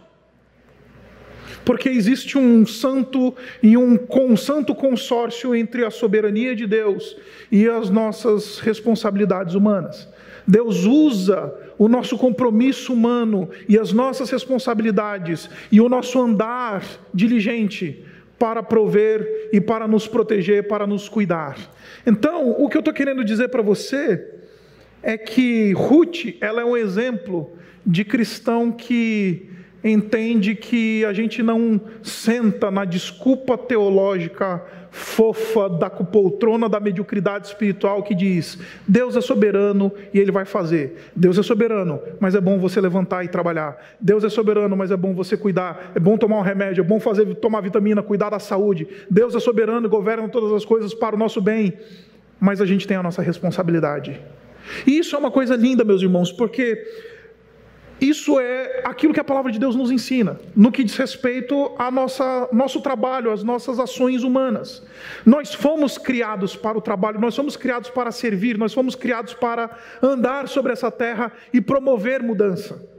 Porque 1.63 1.89
existe 1.89 2.37
um 2.37 2.65
santo 2.65 3.35
e 3.61 3.77
um, 3.77 3.99
um 4.11 4.37
santo 4.37 4.73
consórcio 4.73 5.55
entre 5.55 5.85
a 5.85 5.91
soberania 5.91 6.55
de 6.55 6.65
Deus 6.65 7.15
e 7.51 7.67
as 7.67 7.89
nossas 7.89 8.59
responsabilidades 8.59 9.53
humanas. 9.53 10.07
Deus 10.47 10.85
usa 10.85 11.53
o 11.77 11.87
nosso 11.87 12.17
compromisso 12.17 12.93
humano 12.93 13.49
e 13.69 13.77
as 13.77 13.93
nossas 13.93 14.29
responsabilidades 14.29 15.49
e 15.71 15.79
o 15.79 15.87
nosso 15.87 16.19
andar 16.19 16.83
diligente 17.13 18.03
para 18.41 18.63
prover 18.63 19.49
e 19.53 19.61
para 19.61 19.87
nos 19.87 20.07
proteger, 20.07 20.67
para 20.67 20.87
nos 20.87 21.07
cuidar. 21.07 21.59
Então, 22.07 22.49
o 22.49 22.67
que 22.67 22.75
eu 22.75 22.79
estou 22.79 22.91
querendo 22.91 23.23
dizer 23.23 23.49
para 23.49 23.61
você 23.61 24.27
é 25.03 25.15
que 25.15 25.73
Ruth, 25.73 26.37
ela 26.41 26.61
é 26.61 26.65
um 26.65 26.75
exemplo 26.75 27.55
de 27.85 28.03
cristão 28.03 28.71
que 28.71 29.47
entende 29.83 30.55
que 30.55 31.05
a 31.05 31.13
gente 31.13 31.43
não 31.43 31.79
senta 32.01 32.71
na 32.71 32.83
desculpa 32.83 33.55
teológica 33.55 34.65
fofa 34.91 35.69
da 35.69 35.89
poltrona 35.89 36.67
da 36.67 36.79
mediocridade 36.79 37.47
espiritual 37.47 38.03
que 38.03 38.13
diz: 38.13 38.59
Deus 38.85 39.15
é 39.15 39.21
soberano 39.21 39.91
e 40.13 40.19
ele 40.19 40.31
vai 40.31 40.45
fazer. 40.45 41.11
Deus 41.15 41.37
é 41.37 41.43
soberano, 41.43 41.99
mas 42.19 42.35
é 42.35 42.41
bom 42.41 42.59
você 42.59 42.81
levantar 42.81 43.23
e 43.23 43.29
trabalhar. 43.29 43.77
Deus 43.99 44.23
é 44.23 44.29
soberano, 44.29 44.75
mas 44.75 44.91
é 44.91 44.97
bom 44.97 45.13
você 45.13 45.37
cuidar. 45.37 45.93
É 45.95 45.99
bom 45.99 46.17
tomar 46.17 46.37
um 46.37 46.41
remédio, 46.41 46.81
é 46.81 46.85
bom 46.85 46.99
fazer 46.99 47.25
tomar 47.35 47.61
vitamina, 47.61 48.03
cuidar 48.03 48.29
da 48.29 48.39
saúde. 48.39 48.87
Deus 49.09 49.33
é 49.33 49.39
soberano 49.39 49.87
e 49.87 49.89
governa 49.89 50.27
todas 50.27 50.51
as 50.51 50.65
coisas 50.65 50.93
para 50.93 51.15
o 51.15 51.19
nosso 51.19 51.41
bem, 51.41 51.73
mas 52.39 52.59
a 52.59 52.65
gente 52.65 52.85
tem 52.85 52.97
a 52.97 53.03
nossa 53.03 53.21
responsabilidade. 53.21 54.19
E 54.85 54.97
isso 54.97 55.15
é 55.15 55.19
uma 55.19 55.31
coisa 55.31 55.55
linda, 55.55 55.83
meus 55.83 56.01
irmãos, 56.01 56.31
porque 56.31 56.83
isso 58.01 58.39
é 58.39 58.81
aquilo 58.83 59.13
que 59.13 59.19
a 59.19 59.23
palavra 59.23 59.51
de 59.51 59.59
Deus 59.59 59.75
nos 59.75 59.91
ensina, 59.91 60.39
no 60.55 60.71
que 60.71 60.83
diz 60.83 60.97
respeito 60.97 61.71
ao 61.77 61.91
nosso 61.91 62.81
trabalho, 62.81 63.31
às 63.31 63.43
nossas 63.43 63.79
ações 63.79 64.23
humanas. 64.23 64.83
Nós 65.23 65.53
fomos 65.53 65.99
criados 65.99 66.55
para 66.55 66.75
o 66.75 66.81
trabalho, 66.81 67.21
nós 67.21 67.35
fomos 67.35 67.55
criados 67.55 67.91
para 67.91 68.11
servir, 68.11 68.57
nós 68.57 68.73
fomos 68.73 68.95
criados 68.95 69.35
para 69.35 69.69
andar 70.01 70.47
sobre 70.47 70.73
essa 70.73 70.89
terra 70.89 71.31
e 71.53 71.61
promover 71.61 72.23
mudança. 72.23 72.89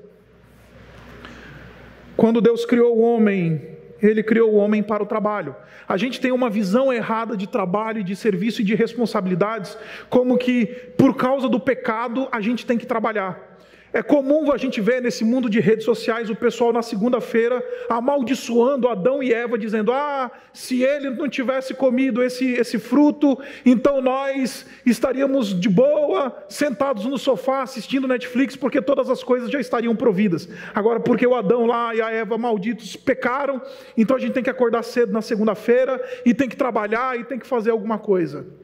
Quando 2.16 2.40
Deus 2.40 2.64
criou 2.64 2.96
o 2.96 3.00
homem, 3.00 3.60
Ele 4.00 4.22
criou 4.22 4.52
o 4.52 4.56
homem 4.56 4.84
para 4.84 5.02
o 5.02 5.06
trabalho. 5.06 5.56
A 5.88 5.96
gente 5.96 6.20
tem 6.20 6.30
uma 6.30 6.48
visão 6.48 6.92
errada 6.92 7.36
de 7.36 7.48
trabalho, 7.48 8.04
de 8.04 8.14
serviço 8.14 8.60
e 8.60 8.64
de 8.64 8.76
responsabilidades, 8.76 9.76
como 10.08 10.38
que 10.38 10.66
por 10.96 11.16
causa 11.16 11.48
do 11.48 11.58
pecado 11.58 12.28
a 12.30 12.40
gente 12.40 12.64
tem 12.64 12.78
que 12.78 12.86
trabalhar. 12.86 13.51
É 13.92 14.02
comum 14.02 14.50
a 14.50 14.56
gente 14.56 14.80
ver 14.80 15.02
nesse 15.02 15.22
mundo 15.22 15.50
de 15.50 15.60
redes 15.60 15.84
sociais 15.84 16.30
o 16.30 16.34
pessoal 16.34 16.72
na 16.72 16.80
segunda-feira 16.80 17.62
amaldiçoando 17.90 18.88
Adão 18.88 19.22
e 19.22 19.34
Eva, 19.34 19.58
dizendo: 19.58 19.92
Ah, 19.92 20.30
se 20.52 20.82
ele 20.82 21.10
não 21.10 21.28
tivesse 21.28 21.74
comido 21.74 22.22
esse, 22.22 22.52
esse 22.52 22.78
fruto, 22.78 23.38
então 23.66 24.00
nós 24.00 24.64
estaríamos 24.86 25.58
de 25.58 25.68
boa, 25.68 26.34
sentados 26.48 27.04
no 27.04 27.18
sofá 27.18 27.62
assistindo 27.62 28.08
Netflix, 28.08 28.56
porque 28.56 28.80
todas 28.80 29.10
as 29.10 29.22
coisas 29.22 29.50
já 29.50 29.60
estariam 29.60 29.94
providas. 29.94 30.48
Agora, 30.74 30.98
porque 30.98 31.26
o 31.26 31.34
Adão 31.34 31.66
lá 31.66 31.94
e 31.94 32.00
a 32.00 32.10
Eva 32.10 32.38
malditos 32.38 32.96
pecaram, 32.96 33.60
então 33.96 34.16
a 34.16 34.20
gente 34.20 34.32
tem 34.32 34.42
que 34.42 34.50
acordar 34.50 34.82
cedo 34.84 35.12
na 35.12 35.20
segunda-feira 35.20 36.02
e 36.24 36.32
tem 36.32 36.48
que 36.48 36.56
trabalhar 36.56 37.20
e 37.20 37.24
tem 37.24 37.38
que 37.38 37.46
fazer 37.46 37.70
alguma 37.70 37.98
coisa. 37.98 38.61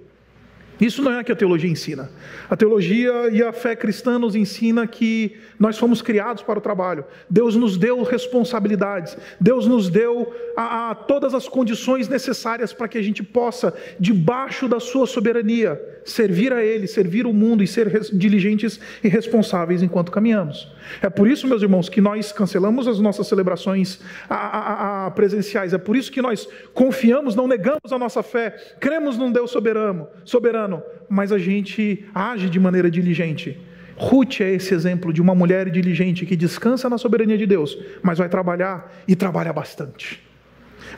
Isso 0.80 1.02
não 1.02 1.12
é 1.12 1.20
o 1.20 1.24
que 1.24 1.32
a 1.32 1.36
teologia 1.36 1.70
ensina. 1.70 2.10
A 2.48 2.56
teologia 2.56 3.28
e 3.30 3.42
a 3.42 3.52
fé 3.52 3.74
cristã 3.74 4.18
nos 4.18 4.36
ensina 4.36 4.86
que 4.86 5.36
nós 5.58 5.76
fomos 5.76 6.00
criados 6.00 6.42
para 6.42 6.58
o 6.58 6.62
trabalho. 6.62 7.04
Deus 7.28 7.56
nos 7.56 7.76
deu 7.76 8.02
responsabilidades. 8.02 9.16
Deus 9.40 9.66
nos 9.66 9.88
deu 9.88 10.32
a, 10.56 10.90
a, 10.90 10.94
todas 10.94 11.34
as 11.34 11.48
condições 11.48 12.08
necessárias 12.08 12.72
para 12.72 12.86
que 12.86 12.98
a 12.98 13.02
gente 13.02 13.22
possa, 13.22 13.74
debaixo 13.98 14.68
da 14.68 14.78
sua 14.78 15.06
soberania, 15.06 15.80
servir 16.04 16.52
a 16.52 16.62
Ele, 16.64 16.86
servir 16.86 17.26
o 17.26 17.32
mundo 17.32 17.62
e 17.62 17.66
ser 17.66 17.88
diligentes 18.12 18.80
e 19.02 19.08
responsáveis 19.08 19.82
enquanto 19.82 20.12
caminhamos. 20.12 20.70
É 21.02 21.10
por 21.10 21.28
isso, 21.28 21.46
meus 21.46 21.62
irmãos, 21.62 21.88
que 21.88 22.00
nós 22.00 22.32
cancelamos 22.32 22.86
as 22.86 23.00
nossas 23.00 23.26
celebrações 23.26 24.00
a, 24.28 25.10
presenciais. 25.14 25.72
É 25.72 25.78
por 25.78 25.96
isso 25.96 26.10
que 26.10 26.22
nós 26.22 26.48
confiamos, 26.72 27.34
não 27.34 27.48
negamos 27.48 27.92
a 27.92 27.98
nossa 27.98 28.22
fé, 28.22 28.50
cremos 28.80 29.16
num 29.16 29.30
Deus 29.30 29.50
soberano, 29.50 30.06
soberano, 30.24 30.67
mas 31.08 31.32
a 31.32 31.38
gente 31.38 32.04
age 32.14 32.50
de 32.50 32.60
maneira 32.60 32.90
diligente. 32.90 33.58
Ruth 33.96 34.40
é 34.40 34.52
esse 34.52 34.72
exemplo 34.72 35.12
de 35.12 35.20
uma 35.20 35.34
mulher 35.34 35.68
diligente 35.70 36.24
que 36.24 36.36
descansa 36.36 36.88
na 36.88 36.96
soberania 36.98 37.36
de 37.36 37.46
Deus, 37.46 37.76
mas 38.02 38.18
vai 38.18 38.28
trabalhar 38.28 38.92
e 39.08 39.16
trabalha 39.16 39.52
bastante. 39.52 40.22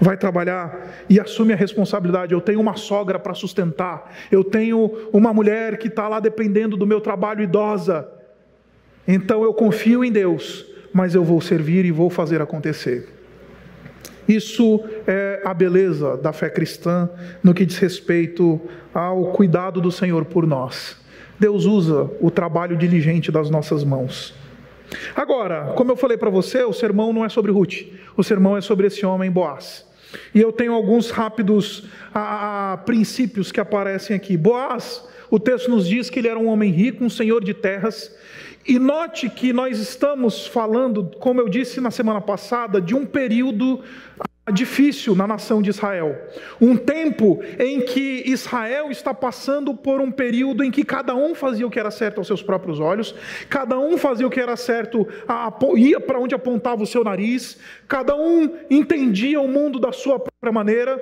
Vai 0.01 0.17
trabalhar 0.17 1.05
e 1.09 1.19
assume 1.19 1.53
a 1.53 1.57
responsabilidade. 1.57 2.35
Eu 2.35 2.41
tenho 2.41 2.61
uma 2.61 2.77
sogra 2.77 3.19
para 3.19 3.35
sustentar, 3.35 4.15
eu 4.31 4.45
tenho 4.45 5.09
uma 5.13 5.33
mulher 5.33 5.79
que 5.79 5.89
está 5.89 6.09
lá 6.09 6.21
dependendo 6.21 6.77
do 6.77 6.87
meu 6.87 7.01
trabalho 7.01 7.43
idosa. 7.43 8.07
Então 9.09 9.43
eu 9.43 9.55
confio 9.55 10.05
em 10.05 10.13
Deus, 10.13 10.67
mas 10.93 11.15
eu 11.15 11.25
vou 11.25 11.41
servir 11.41 11.85
e 11.85 11.91
vou 11.91 12.11
fazer 12.11 12.43
acontecer. 12.43 13.20
Isso 14.31 14.81
é 15.09 15.43
a 15.45 15.53
beleza 15.53 16.17
da 16.17 16.33
fé 16.33 16.49
cristã 16.49 17.11
no 17.43 17.53
que 17.53 17.67
diz 17.67 17.79
respeito 17.79 18.61
ao 18.95 19.33
cuidado 19.33 19.81
do 19.81 19.91
Senhor 19.91 20.25
por 20.25 20.47
nós. 20.47 20.97
Deus 21.41 21.65
usa 21.65 22.09
o 22.21 22.31
trabalho 22.31 22.77
diligente 22.77 23.33
das 23.33 23.51
nossas 23.51 23.83
mãos. 23.83 24.33
Agora, 25.17 25.73
como 25.75 25.91
eu 25.91 25.97
falei 25.97 26.17
para 26.17 26.31
você, 26.31 26.63
o 26.63 26.73
sermão 26.73 27.13
não 27.13 27.25
é 27.25 27.29
sobre 27.29 27.51
Ruth, 27.51 27.89
o 28.17 28.23
sermão 28.23 28.57
é 28.57 28.61
sobre 28.61 28.87
esse 28.87 29.05
homem 29.05 29.33
Boaz. 29.33 29.85
E 30.33 30.41
eu 30.41 30.53
tenho 30.53 30.75
alguns 30.75 31.11
rápidos 31.11 31.89
a, 32.15 32.75
a, 32.75 32.77
princípios 32.77 33.51
que 33.51 33.59
aparecem 33.59 34.15
aqui. 34.15 34.37
Boaz, 34.37 35.05
o 35.29 35.41
texto 35.41 35.69
nos 35.69 35.89
diz 35.89 36.09
que 36.09 36.21
ele 36.21 36.29
era 36.29 36.39
um 36.39 36.47
homem 36.47 36.71
rico, 36.71 37.05
um 37.05 37.11
senhor 37.11 37.43
de 37.43 37.53
terras. 37.53 38.15
E 38.67 38.79
note 38.79 39.29
que 39.31 39.53
nós 39.53 39.79
estamos 39.79 40.47
falando, 40.47 41.11
como 41.19 41.41
eu 41.41 41.49
disse 41.49 41.81
na 41.81 41.91
semana 41.91 42.21
passada, 42.21 42.81
de 42.81 42.95
um 42.95 43.07
período 43.07 43.83
difícil 44.53 45.15
na 45.15 45.27
nação 45.27 45.63
de 45.63 45.71
Israel. 45.71 46.17
Um 46.61 46.77
tempo 46.77 47.41
em 47.59 47.81
que 47.81 48.23
Israel 48.27 48.91
está 48.91 49.15
passando 49.15 49.75
por 49.75 50.01
um 50.01 50.11
período 50.11 50.65
em 50.65 50.71
que 50.71 50.85
cada 50.85 51.15
um 51.15 51.35
fazia 51.35 51.67
o 51.67 51.71
que 51.71 51.79
era 51.79 51.91
certo 51.91 52.19
aos 52.19 52.27
seus 52.27 52.43
próprios 52.43 52.81
olhos, 52.81 53.15
cada 53.49 53.79
um 53.79 53.97
fazia 53.97 54.27
o 54.27 54.31
que 54.31 54.41
era 54.41 54.57
certo, 54.57 55.07
ia 55.77 56.01
para 56.01 56.19
onde 56.19 56.35
apontava 56.35 56.83
o 56.83 56.87
seu 56.87 57.05
nariz, 57.05 57.59
cada 57.87 58.15
um 58.17 58.57
entendia 58.69 59.41
o 59.41 59.49
mundo 59.49 59.79
da 59.79 59.93
sua 59.93 60.19
própria 60.19 60.53
maneira. 60.53 61.01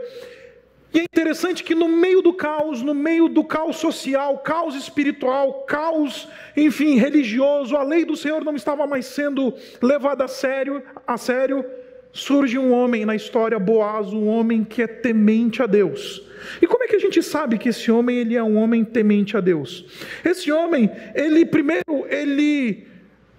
E 0.92 1.00
é 1.00 1.02
interessante 1.02 1.62
que 1.62 1.74
no 1.74 1.88
meio 1.88 2.22
do 2.22 2.32
caos, 2.32 2.82
no 2.82 2.94
meio 2.94 3.28
do 3.28 3.44
caos 3.44 3.76
social, 3.76 4.38
caos 4.38 4.74
espiritual, 4.74 5.64
caos, 5.66 6.28
enfim, 6.56 6.96
religioso, 6.96 7.76
a 7.76 7.82
lei 7.82 8.04
do 8.04 8.16
Senhor 8.16 8.42
não 8.42 8.56
estava 8.56 8.86
mais 8.86 9.04
sendo 9.04 9.54
levada 9.82 10.24
a 10.24 10.28
sério, 10.28 10.82
a 11.06 11.18
sério 11.18 11.64
surge 12.10 12.58
um 12.58 12.72
homem 12.72 13.04
na 13.04 13.14
história, 13.14 13.58
Boaz, 13.58 14.12
um 14.12 14.26
homem 14.26 14.64
que 14.64 14.82
é 14.82 14.86
temente 14.86 15.62
a 15.62 15.66
Deus. 15.66 16.22
E 16.62 16.66
como 16.66 16.84
é 16.84 16.86
que 16.86 16.96
a 16.96 17.00
gente 17.00 17.22
sabe 17.22 17.58
que 17.58 17.68
esse 17.68 17.90
homem 17.90 18.16
ele 18.16 18.34
é 18.34 18.42
um 18.42 18.56
homem 18.56 18.82
temente 18.84 19.36
a 19.36 19.40
Deus? 19.40 19.84
Esse 20.24 20.50
homem, 20.50 20.90
ele 21.14 21.44
primeiro, 21.44 22.06
ele 22.08 22.86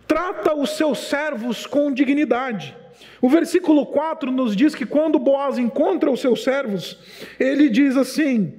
trata 0.08 0.54
os 0.54 0.78
seus 0.78 1.00
servos 1.00 1.66
com 1.66 1.92
dignidade. 1.92 2.76
O 3.22 3.30
versículo 3.30 3.86
4 3.86 4.32
nos 4.32 4.56
diz 4.56 4.74
que 4.74 4.86
quando 4.86 5.20
Boaz 5.20 5.58
encontra 5.58 6.10
os 6.10 6.22
seus 6.22 6.44
servos, 6.44 6.98
ele 7.40 7.70
diz 7.70 7.98
assim: 7.98 8.54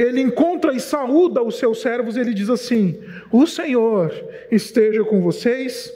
ele 0.00 0.22
encontra 0.22 0.72
e 0.72 0.80
saúda 0.80 1.42
os 1.42 1.58
seus 1.58 1.82
servos, 1.82 2.16
ele 2.16 2.32
diz 2.32 2.48
assim: 2.48 2.98
O 3.30 3.46
Senhor 3.46 4.10
esteja 4.50 5.04
com 5.04 5.20
vocês 5.20 5.92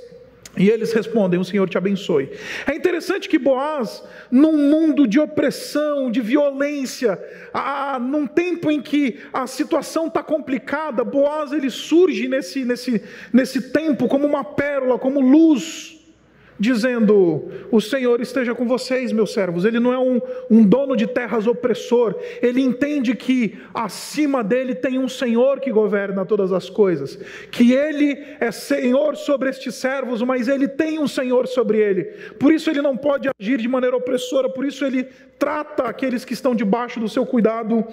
e 0.58 0.68
eles 0.68 0.92
respondem: 0.92 1.40
O 1.40 1.44
Senhor 1.44 1.68
te 1.68 1.78
abençoe. 1.78 2.30
É 2.66 2.74
interessante 2.74 3.28
que 3.28 3.38
Boaz, 3.38 4.02
num 4.30 4.56
mundo 4.56 5.06
de 5.06 5.18
opressão, 5.18 6.10
de 6.10 6.20
violência, 6.20 7.18
a, 7.52 7.98
num 7.98 8.26
tempo 8.26 8.70
em 8.70 8.82
que 8.82 9.20
a 9.32 9.46
situação 9.46 10.08
está 10.08 10.22
complicada, 10.22 11.02
Boaz 11.02 11.52
ele 11.52 11.70
surge 11.70 12.28
nesse, 12.28 12.64
nesse, 12.64 13.02
nesse 13.32 13.70
tempo 13.72 14.06
como 14.06 14.26
uma 14.26 14.44
pérola, 14.44 14.98
como 14.98 15.18
luz, 15.18 15.93
dizendo: 16.58 17.48
O 17.70 17.80
Senhor 17.80 18.20
esteja 18.20 18.54
com 18.54 18.66
vocês, 18.66 19.12
meus 19.12 19.32
servos. 19.32 19.64
Ele 19.64 19.80
não 19.80 19.92
é 19.92 19.98
um, 19.98 20.20
um, 20.50 20.64
dono 20.64 20.96
de 20.96 21.06
terras 21.06 21.46
opressor, 21.46 22.14
ele 22.40 22.60
entende 22.60 23.14
que 23.14 23.58
acima 23.72 24.42
dele 24.42 24.74
tem 24.74 24.98
um 24.98 25.08
Senhor 25.08 25.60
que 25.60 25.70
governa 25.70 26.24
todas 26.24 26.52
as 26.52 26.70
coisas, 26.70 27.18
que 27.50 27.72
ele 27.72 28.24
é 28.40 28.50
Senhor 28.50 29.16
sobre 29.16 29.50
estes 29.50 29.74
servos, 29.74 30.22
mas 30.22 30.48
ele 30.48 30.68
tem 30.68 30.98
um 30.98 31.08
Senhor 31.08 31.46
sobre 31.46 31.78
ele. 31.78 32.04
Por 32.38 32.52
isso 32.52 32.70
ele 32.70 32.82
não 32.82 32.96
pode 32.96 33.28
agir 33.38 33.58
de 33.58 33.68
maneira 33.68 33.96
opressora, 33.96 34.48
por 34.48 34.64
isso 34.64 34.84
ele 34.84 35.04
trata 35.38 35.84
aqueles 35.84 36.24
que 36.24 36.32
estão 36.32 36.54
debaixo 36.54 37.00
do 37.00 37.08
seu 37.08 37.26
cuidado 37.26 37.84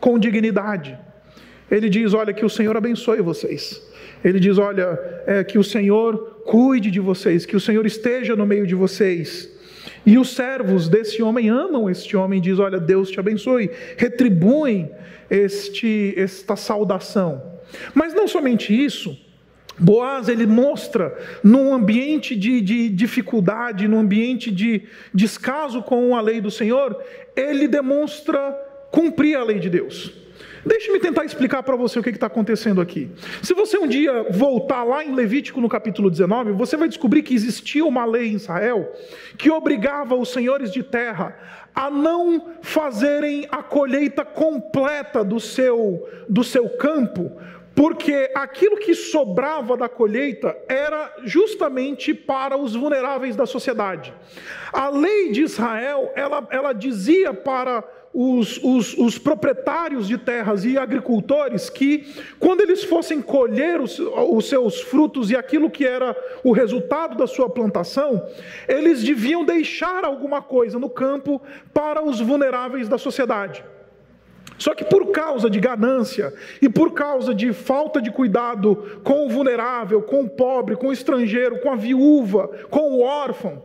com 0.00 0.18
dignidade. 0.18 0.98
Ele 1.70 1.88
diz: 1.88 2.14
Olha, 2.14 2.32
que 2.32 2.44
o 2.44 2.50
Senhor 2.50 2.76
abençoe 2.76 3.20
vocês. 3.20 3.82
Ele 4.24 4.40
diz: 4.40 4.56
Olha, 4.58 4.98
é, 5.26 5.44
que 5.44 5.58
o 5.58 5.62
Senhor 5.62 6.42
cuide 6.44 6.90
de 6.90 7.00
vocês, 7.00 7.44
que 7.44 7.54
o 7.54 7.60
Senhor 7.60 7.84
esteja 7.84 8.34
no 8.34 8.46
meio 8.46 8.66
de 8.66 8.74
vocês. 8.74 9.52
E 10.06 10.18
os 10.18 10.30
servos 10.34 10.88
desse 10.88 11.22
homem 11.22 11.50
amam 11.50 11.90
este 11.90 12.16
homem, 12.16 12.40
diz: 12.40 12.58
Olha, 12.58 12.80
Deus 12.80 13.10
te 13.10 13.20
abençoe, 13.20 13.70
retribuem 13.96 14.90
este, 15.30 16.14
esta 16.16 16.56
saudação. 16.56 17.42
Mas 17.94 18.14
não 18.14 18.26
somente 18.26 18.72
isso, 18.72 19.16
Boaz 19.78 20.28
ele 20.28 20.46
mostra 20.46 21.16
num 21.42 21.74
ambiente 21.74 22.36
de, 22.36 22.60
de, 22.60 22.88
dificuldade, 22.88 23.88
num 23.88 23.98
ambiente 23.98 24.50
de 24.50 24.84
descaso 25.12 25.82
com 25.82 26.14
a 26.14 26.20
lei 26.20 26.40
do 26.40 26.50
Senhor, 26.50 26.96
ele 27.34 27.66
demonstra 27.66 28.52
cumprir 28.92 29.36
a 29.36 29.42
lei 29.42 29.58
de 29.58 29.68
Deus. 29.68 30.12
Deixe-me 30.66 30.98
tentar 30.98 31.24
explicar 31.24 31.62
para 31.62 31.76
você 31.76 31.98
o 31.98 32.02
que 32.02 32.10
está 32.10 32.26
acontecendo 32.26 32.80
aqui. 32.80 33.10
Se 33.42 33.52
você 33.52 33.76
um 33.76 33.86
dia 33.86 34.26
voltar 34.30 34.82
lá 34.82 35.04
em 35.04 35.14
Levítico 35.14 35.60
no 35.60 35.68
capítulo 35.68 36.10
19, 36.10 36.52
você 36.52 36.76
vai 36.76 36.88
descobrir 36.88 37.22
que 37.22 37.34
existia 37.34 37.84
uma 37.84 38.04
lei 38.04 38.28
em 38.28 38.34
Israel 38.34 38.92
que 39.36 39.50
obrigava 39.50 40.14
os 40.14 40.30
senhores 40.30 40.72
de 40.72 40.82
terra 40.82 41.36
a 41.74 41.90
não 41.90 42.54
fazerem 42.62 43.46
a 43.50 43.62
colheita 43.62 44.24
completa 44.24 45.22
do 45.24 45.40
seu, 45.40 46.08
do 46.28 46.44
seu 46.44 46.68
campo, 46.70 47.32
porque 47.74 48.30
aquilo 48.34 48.76
que 48.76 48.94
sobrava 48.94 49.76
da 49.76 49.88
colheita 49.88 50.56
era 50.68 51.12
justamente 51.24 52.14
para 52.14 52.56
os 52.56 52.74
vulneráveis 52.74 53.34
da 53.34 53.44
sociedade. 53.44 54.14
A 54.72 54.88
lei 54.88 55.32
de 55.32 55.42
Israel, 55.42 56.12
ela, 56.14 56.46
ela 56.50 56.72
dizia 56.72 57.34
para 57.34 57.82
os, 58.14 58.60
os, 58.62 58.96
os, 58.96 59.18
proprietários 59.18 60.06
de 60.06 60.16
terras 60.16 60.64
e 60.64 60.78
agricultores 60.78 61.68
que, 61.68 62.06
quando 62.38 62.60
eles 62.60 62.84
fossem 62.84 63.20
colher 63.20 63.80
os, 63.80 63.98
os 63.98 64.48
seus 64.48 64.80
frutos 64.80 65.32
e 65.32 65.36
aquilo 65.36 65.68
que 65.68 65.84
era 65.84 66.16
o 66.44 66.52
resultado 66.52 67.16
da 67.16 67.26
sua 67.26 67.50
plantação, 67.50 68.24
eles 68.68 69.02
deviam 69.02 69.44
deixar 69.44 70.04
alguma 70.04 70.40
coisa 70.40 70.78
no 70.78 70.88
campo 70.88 71.42
para 71.72 72.04
os 72.04 72.20
vulneráveis 72.20 72.88
da 72.88 72.96
sociedade. 72.96 73.64
Só 74.56 74.72
que 74.72 74.84
por 74.84 75.10
causa 75.10 75.50
de 75.50 75.58
ganância 75.58 76.32
e 76.62 76.68
por 76.68 76.92
causa 76.92 77.34
de 77.34 77.52
falta 77.52 78.00
de 78.00 78.12
cuidado 78.12 79.00
com 79.02 79.26
o 79.26 79.28
vulnerável, 79.28 80.00
com 80.00 80.22
o 80.22 80.30
pobre, 80.30 80.76
com 80.76 80.88
o 80.88 80.92
estrangeiro, 80.92 81.58
com 81.58 81.72
a 81.72 81.76
viúva, 81.76 82.46
com 82.70 82.92
o 82.92 83.00
órfão, 83.00 83.60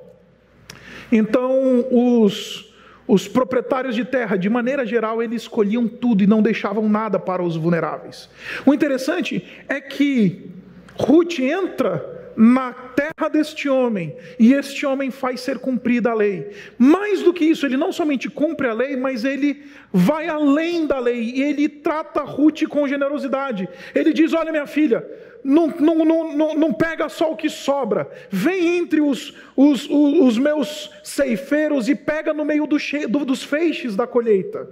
então 1.11 1.85
os 1.91 2.68
os 3.09 3.27
proprietários 3.27 3.95
de 3.95 4.05
terra, 4.05 4.37
de 4.37 4.47
maneira 4.47 4.85
geral, 4.85 5.21
eles 5.21 5.41
escolhiam 5.41 5.87
tudo 5.87 6.23
e 6.23 6.27
não 6.27 6.43
deixavam 6.43 6.87
nada 6.87 7.17
para 7.17 7.41
os 7.41 7.57
vulneráveis. 7.57 8.29
O 8.67 8.71
interessante 8.71 9.43
é 9.67 9.81
que 9.81 10.51
Ruth 10.95 11.39
entra 11.39 12.08
na 12.41 12.71
terra 12.71 13.27
deste 13.29 13.67
homem, 13.67 14.15
e 14.39 14.53
este 14.53 14.85
homem 14.85 15.11
faz 15.11 15.41
ser 15.41 15.59
cumprida 15.59 16.11
a 16.11 16.13
lei. 16.13 16.49
Mais 16.77 17.21
do 17.21 17.33
que 17.33 17.43
isso, 17.43 17.65
ele 17.65 17.75
não 17.75 17.91
somente 17.91 18.29
cumpre 18.29 18.69
a 18.69 18.73
lei, 18.73 18.95
mas 18.95 19.25
ele 19.25 19.61
vai 19.91 20.29
além 20.29 20.87
da 20.87 20.99
lei, 20.99 21.33
e 21.35 21.43
ele 21.43 21.67
trata 21.67 22.21
Ruth 22.21 22.63
com 22.69 22.87
generosidade. 22.87 23.67
Ele 23.93 24.13
diz: 24.13 24.33
Olha, 24.33 24.53
minha 24.53 24.65
filha, 24.65 25.05
não, 25.43 25.67
não, 25.67 26.33
não, 26.33 26.55
não, 26.55 26.71
pega 26.71 27.09
só 27.09 27.29
o 27.29 27.35
que 27.35 27.49
sobra, 27.49 28.09
vem 28.29 28.77
entre 28.77 29.01
os, 29.01 29.35
os, 29.53 29.85
os 29.89 30.37
meus 30.37 30.89
ceifeiros 31.03 31.89
e 31.89 31.95
pega 31.95 32.33
no 32.33 32.45
meio 32.45 32.65
do, 32.65 32.77
dos 33.25 33.43
feixes 33.43 33.97
da 33.97 34.07
colheita. 34.07 34.65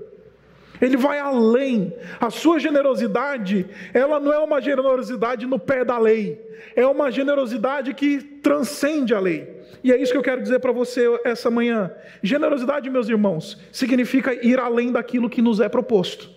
Ele 0.81 0.97
vai 0.97 1.19
além. 1.19 1.93
A 2.19 2.29
sua 2.29 2.59
generosidade, 2.59 3.65
ela 3.93 4.19
não 4.19 4.31
é 4.31 4.39
uma 4.39 4.61
generosidade 4.61 5.45
no 5.45 5.57
pé 5.59 5.83
da 5.83 5.97
lei, 5.97 6.39
é 6.75 6.85
uma 6.85 7.11
generosidade 7.11 7.93
que 7.93 8.19
transcende 8.19 9.13
a 9.13 9.19
lei. 9.19 9.57
E 9.83 9.91
é 9.91 9.97
isso 9.97 10.11
que 10.11 10.17
eu 10.17 10.23
quero 10.23 10.41
dizer 10.41 10.59
para 10.59 10.71
você 10.71 11.05
essa 11.23 11.49
manhã. 11.49 11.91
Generosidade, 12.21 12.89
meus 12.89 13.07
irmãos, 13.09 13.59
significa 13.71 14.33
ir 14.33 14.59
além 14.59 14.91
daquilo 14.91 15.29
que 15.29 15.41
nos 15.41 15.59
é 15.59 15.69
proposto. 15.69 16.29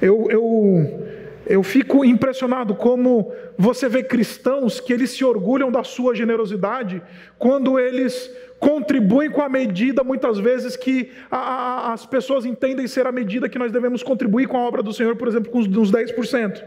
Eu, 0.00 0.28
eu, 0.30 1.08
eu 1.46 1.62
fico 1.62 2.04
impressionado 2.04 2.74
como 2.74 3.32
você 3.56 3.88
vê 3.88 4.02
cristãos 4.02 4.80
que 4.80 4.92
eles 4.92 5.10
se 5.10 5.24
orgulham 5.24 5.70
da 5.70 5.84
sua 5.84 6.14
generosidade 6.14 7.00
quando 7.38 7.78
eles 7.78 8.30
contribuem 8.58 9.30
com 9.30 9.42
a 9.42 9.48
medida, 9.48 10.02
muitas 10.02 10.38
vezes, 10.38 10.76
que 10.76 11.10
a, 11.30 11.36
a, 11.36 11.92
as 11.92 12.04
pessoas 12.04 12.44
entendem 12.44 12.86
ser 12.86 13.06
a 13.06 13.12
medida 13.12 13.48
que 13.48 13.58
nós 13.58 13.70
devemos 13.70 14.02
contribuir 14.02 14.48
com 14.48 14.56
a 14.56 14.60
obra 14.60 14.82
do 14.82 14.92
Senhor, 14.92 15.14
por 15.16 15.28
exemplo, 15.28 15.50
com 15.52 15.58
uns 15.58 15.92
10%. 15.92 16.64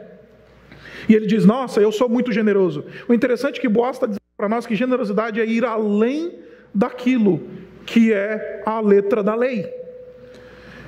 E 1.08 1.16
ele 1.16 1.26
diz: 1.26 1.46
Nossa, 1.46 1.82
eu 1.82 1.92
sou 1.92 2.08
muito 2.08 2.32
generoso. 2.32 2.86
O 3.08 3.14
interessante 3.14 3.58
é 3.58 3.62
que 3.62 3.68
Boaz 3.68 3.98
está 3.98 4.06
dizendo 4.06 4.22
para 4.38 4.48
nós 4.48 4.66
que 4.66 4.76
generosidade 4.76 5.42
é 5.42 5.46
ir 5.46 5.66
além 5.66 6.40
daquilo 6.74 7.42
que 7.86 8.14
é 8.14 8.62
a 8.66 8.80
letra 8.80 9.24
da 9.24 9.36
lei. 9.36 9.79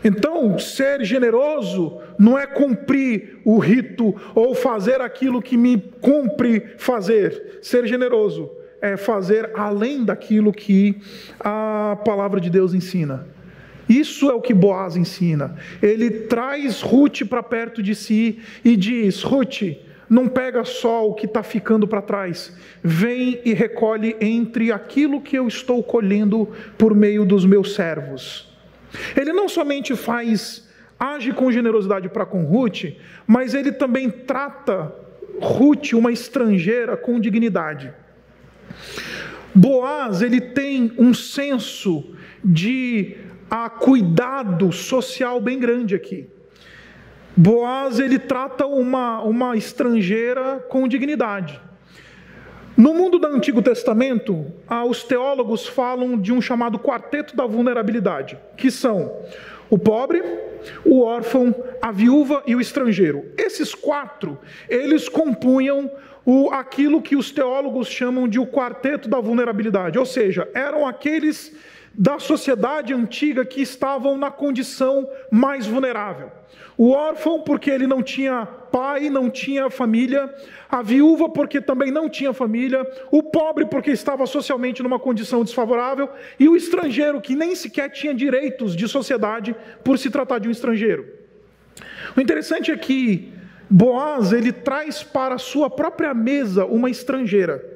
Então, 0.03 0.57
ser 0.57 1.03
generoso 1.03 1.99
não 2.17 2.37
é 2.37 2.47
cumprir 2.47 3.39
o 3.45 3.59
rito 3.59 4.15
ou 4.33 4.55
fazer 4.55 4.99
aquilo 5.01 5.41
que 5.41 5.55
me 5.55 5.77
cumpre 6.01 6.73
fazer. 6.77 7.59
Ser 7.61 7.85
generoso 7.85 8.49
é 8.81 8.97
fazer 8.97 9.51
além 9.53 10.03
daquilo 10.03 10.51
que 10.51 10.97
a 11.39 11.97
palavra 12.03 12.41
de 12.41 12.49
Deus 12.49 12.73
ensina. 12.73 13.27
Isso 13.87 14.29
é 14.29 14.33
o 14.33 14.41
que 14.41 14.53
Boaz 14.53 14.95
ensina. 14.95 15.55
Ele 15.81 16.09
traz 16.09 16.81
Ruth 16.81 17.23
para 17.29 17.43
perto 17.43 17.83
de 17.83 17.93
si 17.93 18.39
e 18.63 18.75
diz: 18.75 19.21
Ruth, 19.21 19.61
não 20.09 20.27
pega 20.27 20.63
só 20.63 21.07
o 21.07 21.13
que 21.13 21.25
está 21.25 21.43
ficando 21.43 21.87
para 21.87 22.01
trás, 22.01 22.55
vem 22.83 23.39
e 23.45 23.53
recolhe 23.53 24.15
entre 24.19 24.71
aquilo 24.71 25.21
que 25.21 25.37
eu 25.37 25.47
estou 25.47 25.83
colhendo 25.83 26.49
por 26.77 26.95
meio 26.95 27.25
dos 27.25 27.45
meus 27.45 27.75
servos. 27.75 28.50
Ele 29.15 29.34
não 29.34 29.47
somente 29.47 29.95
faz, 29.95 30.67
age 30.99 31.32
com 31.34 31.51
generosidade 31.51 32.10
para 32.10 32.25
com 32.25 32.43
Ruth, 32.43 32.93
mas 33.25 33.54
ele 33.54 33.71
também 33.71 34.10
trata 34.10 34.93
Ruth, 35.39 35.93
uma 35.93 36.12
estrangeira, 36.12 36.95
com 36.97 37.19
dignidade. 37.19 37.93
Boaz, 39.54 40.21
ele 40.21 40.39
tem 40.39 40.93
um 40.97 41.13
senso 41.13 42.15
de 42.43 43.17
a 43.49 43.69
cuidado 43.69 44.71
social 44.71 45.41
bem 45.41 45.60
grande 45.60 45.93
aqui. 45.93 46.30
Boaz, 47.36 47.99
ele 47.99 48.19
trata 48.19 48.65
uma, 48.65 49.21
uma 49.21 49.58
estrangeira 49.58 50.60
com 50.69 50.88
dignidade. 50.88 51.60
No 52.77 52.93
mundo 52.93 53.19
do 53.19 53.27
Antigo 53.27 53.62
Testamento, 53.62 54.45
os 54.88 55.03
teólogos 55.03 55.67
falam 55.67 56.17
de 56.17 56.31
um 56.31 56.41
chamado 56.41 56.79
quarteto 56.79 57.36
da 57.36 57.45
vulnerabilidade, 57.45 58.38
que 58.55 58.71
são 58.71 59.12
o 59.69 59.77
pobre, 59.77 60.23
o 60.86 61.01
órfão, 61.01 61.53
a 61.81 61.91
viúva 61.91 62.43
e 62.47 62.55
o 62.55 62.62
estrangeiro. 62.62 63.25
Esses 63.38 63.75
quatro, 63.75 64.39
eles 64.69 65.10
compunham 65.10 65.91
o, 66.25 66.49
aquilo 66.51 67.01
que 67.01 67.15
os 67.15 67.31
teólogos 67.31 67.88
chamam 67.88 68.27
de 68.27 68.39
o 68.39 68.47
quarteto 68.47 69.10
da 69.10 69.19
vulnerabilidade, 69.19 69.97
ou 69.97 70.05
seja, 70.05 70.47
eram 70.53 70.88
aqueles 70.88 71.55
da 71.93 72.19
sociedade 72.19 72.93
antiga 72.93 73.45
que 73.45 73.62
estavam 73.62 74.17
na 74.17 74.32
condição 74.32 75.10
mais 75.30 75.67
vulnerável. 75.67 76.32
O 76.77 76.91
órfão, 76.91 77.41
porque 77.41 77.69
ele 77.69 77.86
não 77.86 78.01
tinha 78.01 78.45
pai, 78.45 79.10
não 79.10 79.30
tinha 79.30 79.69
família, 79.69 80.34
a 80.69 80.82
viúva, 80.82 81.30
porque 81.30 81.60
também 81.60 81.91
não 81.91 82.10
tinha 82.10 82.34
família, 82.34 82.89
o 83.12 83.21
pobre, 83.21 83.65
porque 83.65 83.91
estava 83.91 84.25
socialmente 84.25 84.82
numa 84.82 84.97
condição 84.97 85.43
desfavorável, 85.43 86.10
e 86.39 86.47
o 86.47 86.56
estrangeiro, 86.56 87.21
que 87.21 87.36
nem 87.36 87.56
sequer 87.56 87.89
tinha 87.89 88.13
direitos 88.13 88.75
de 88.75 88.88
sociedade 88.88 89.56
por 89.84 89.99
se 89.99 90.10
tratar 90.10 90.39
de 90.39 90.47
um 90.47 90.51
estrangeiro. 90.51 91.06
O 92.15 92.21
interessante 92.21 92.71
é 92.71 92.77
que 92.77 93.34
Boaz, 93.73 94.34
ele 94.34 94.51
traz 94.51 95.01
para 95.01 95.36
a 95.36 95.38
sua 95.38 95.69
própria 95.69 96.13
mesa 96.13 96.65
uma 96.65 96.89
estrangeira. 96.89 97.70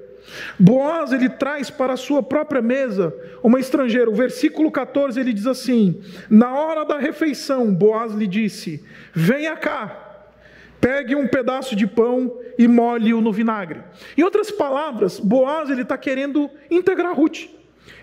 Boaz, 0.60 1.12
ele 1.12 1.30
traz 1.30 1.70
para 1.70 1.94
a 1.94 1.98
sua 1.98 2.24
própria 2.24 2.62
mesa 2.62 3.14
uma 3.44 3.60
estrangeira. 3.60 4.10
O 4.10 4.16
versículo 4.16 4.72
14 4.72 5.20
ele 5.20 5.34
diz 5.34 5.48
assim: 5.48 6.02
Na 6.30 6.54
hora 6.54 6.84
da 6.84 6.98
refeição, 6.98 7.74
Boaz 7.74 8.14
lhe 8.14 8.28
disse: 8.28 8.84
Venha 9.14 9.56
cá, 9.56 10.06
Pegue 10.86 11.16
um 11.16 11.28
pedaço 11.28 11.76
de 11.76 11.88
pão 11.88 12.38
e 12.60 12.68
molhe-o 12.68 13.20
no 13.20 13.34
vinagre. 13.34 13.82
Em 14.16 14.22
outras 14.22 14.52
palavras, 14.52 15.20
Boaz 15.20 15.70
ele 15.72 15.82
está 15.82 15.98
querendo 15.98 16.48
integrar 16.70 17.16
Ruth. 17.16 17.48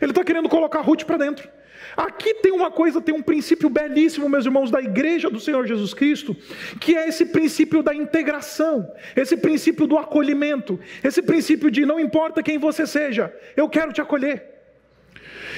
Ele 0.00 0.10
está 0.10 0.24
querendo 0.24 0.48
colocar 0.48 0.80
Ruth 0.80 1.04
para 1.04 1.16
dentro. 1.16 1.48
Aqui 1.96 2.34
tem 2.34 2.52
uma 2.52 2.70
coisa, 2.70 3.00
tem 3.00 3.14
um 3.14 3.22
princípio 3.22 3.68
belíssimo, 3.68 4.28
meus 4.28 4.44
irmãos, 4.44 4.70
da 4.70 4.80
igreja 4.80 5.28
do 5.28 5.40
Senhor 5.40 5.66
Jesus 5.66 5.92
Cristo, 5.92 6.36
que 6.80 6.96
é 6.96 7.08
esse 7.08 7.26
princípio 7.26 7.82
da 7.82 7.94
integração, 7.94 8.90
esse 9.16 9.36
princípio 9.36 9.86
do 9.86 9.98
acolhimento, 9.98 10.78
esse 11.02 11.22
princípio 11.22 11.70
de 11.70 11.84
não 11.84 12.00
importa 12.00 12.42
quem 12.42 12.58
você 12.58 12.86
seja, 12.86 13.34
eu 13.56 13.68
quero 13.68 13.92
te 13.92 14.00
acolher. 14.00 14.51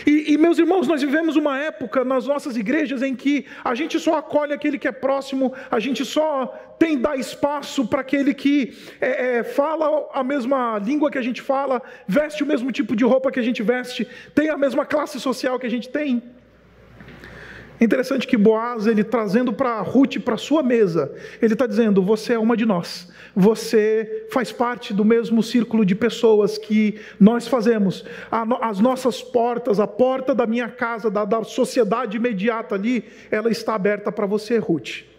E, 0.07 0.35
e, 0.35 0.39
meus 0.39 0.59
irmãos, 0.59 0.87
nós 0.87 1.01
vivemos 1.01 1.37
uma 1.37 1.59
época 1.59 2.05
nas 2.05 2.27
nossas 2.27 2.57
igrejas 2.57 3.03
em 3.03 3.15
que 3.15 3.47
a 3.65 3.75
gente 3.75 3.99
só 3.99 4.19
acolhe 4.19 4.53
aquele 4.53 4.79
que 4.79 4.89
é 4.89 4.93
próximo, 4.93 5.53
a 5.71 5.81
gente 5.81 6.05
só 6.05 6.47
tem 6.79 6.99
dar 6.99 7.17
espaço 7.17 7.87
para 7.87 8.01
aquele 8.01 8.35
que 8.35 8.77
é, 9.01 9.39
é, 9.39 9.45
fala 9.45 10.09
a 10.13 10.23
mesma 10.23 10.79
língua 10.79 11.11
que 11.11 11.19
a 11.19 11.23
gente 11.23 11.41
fala, 11.41 11.81
veste 12.07 12.43
o 12.43 12.47
mesmo 12.47 12.71
tipo 12.71 12.95
de 12.95 13.05
roupa 13.05 13.31
que 13.31 13.41
a 13.41 13.43
gente 13.43 13.63
veste, 13.63 14.07
tem 14.35 14.51
a 14.51 14.57
mesma 14.57 14.85
classe 14.85 15.19
social 15.19 15.59
que 15.59 15.67
a 15.67 15.71
gente 15.71 15.89
tem. 15.89 16.23
É 17.81 17.85
interessante 17.85 18.27
que 18.27 18.37
Boaz, 18.37 18.87
ele 18.87 19.03
trazendo 19.03 19.53
para 19.53 19.81
Ruth, 19.81 20.19
para 20.19 20.37
sua 20.37 20.63
mesa, 20.63 21.13
ele 21.43 21.55
está 21.55 21.67
dizendo: 21.67 22.03
Você 22.03 22.35
é 22.35 22.39
uma 22.39 22.57
de 22.57 22.65
nós, 22.65 23.11
você 23.35 24.27
faz 24.31 24.53
parte 24.53 24.93
do 24.93 25.05
mesmo 25.05 25.43
círculo 25.43 25.85
de 25.85 25.95
pessoas 25.95 26.57
que 26.57 27.01
nós 27.19 27.49
fazemos. 27.49 28.05
As 28.61 28.81
nossas 28.81 29.23
portas, 29.23 29.81
a 29.81 29.87
porta 29.87 30.35
da 30.35 30.47
minha 30.47 30.69
casa, 30.69 31.11
da, 31.11 31.25
da 31.25 31.43
sociedade 31.43 32.17
imediata 32.17 32.75
ali, 32.75 33.05
ela 33.31 33.51
está 33.51 33.75
aberta 33.75 34.13
para 34.13 34.27
você, 34.27 34.59
Ruth. 34.59 35.14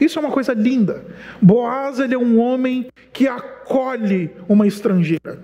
Isso 0.00 0.18
é 0.18 0.22
uma 0.22 0.30
coisa 0.30 0.52
linda. 0.52 1.04
Boaz 1.40 1.98
ele 1.98 2.14
é 2.14 2.18
um 2.18 2.38
homem 2.38 2.86
que 3.12 3.28
acolhe 3.28 4.30
uma 4.48 4.66
estrangeira. 4.66 5.38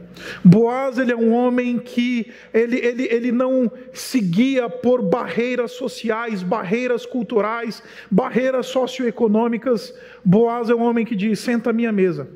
Boaz 0.45 0.99
ele 0.99 1.13
é 1.13 1.17
um 1.17 1.33
homem 1.33 1.79
que 1.79 2.33
ele, 2.53 2.77
ele, 2.77 3.09
ele 3.11 3.33
não 3.33 3.71
se 3.93 4.21
guia 4.21 4.69
por 4.69 5.03
barreiras 5.03 5.73
sociais, 5.73 6.43
barreiras 6.43 7.05
culturais, 7.05 7.83
barreiras 8.11 8.67
socioeconômicas. 8.67 9.95
Boaz 10.25 10.71
é 10.71 10.75
um 10.75 10.83
homem 10.83 11.05
que 11.05 11.15
diz: 11.15 11.39
senta 11.41 11.71
à 11.71 11.73
minha 11.73 11.93
mesa. 11.93 12.29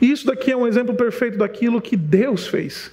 Isso 0.00 0.26
daqui 0.26 0.52
é 0.52 0.56
um 0.56 0.66
exemplo 0.66 0.94
perfeito 0.94 1.38
daquilo 1.38 1.80
que 1.80 1.96
Deus 1.96 2.46
fez. 2.46 2.90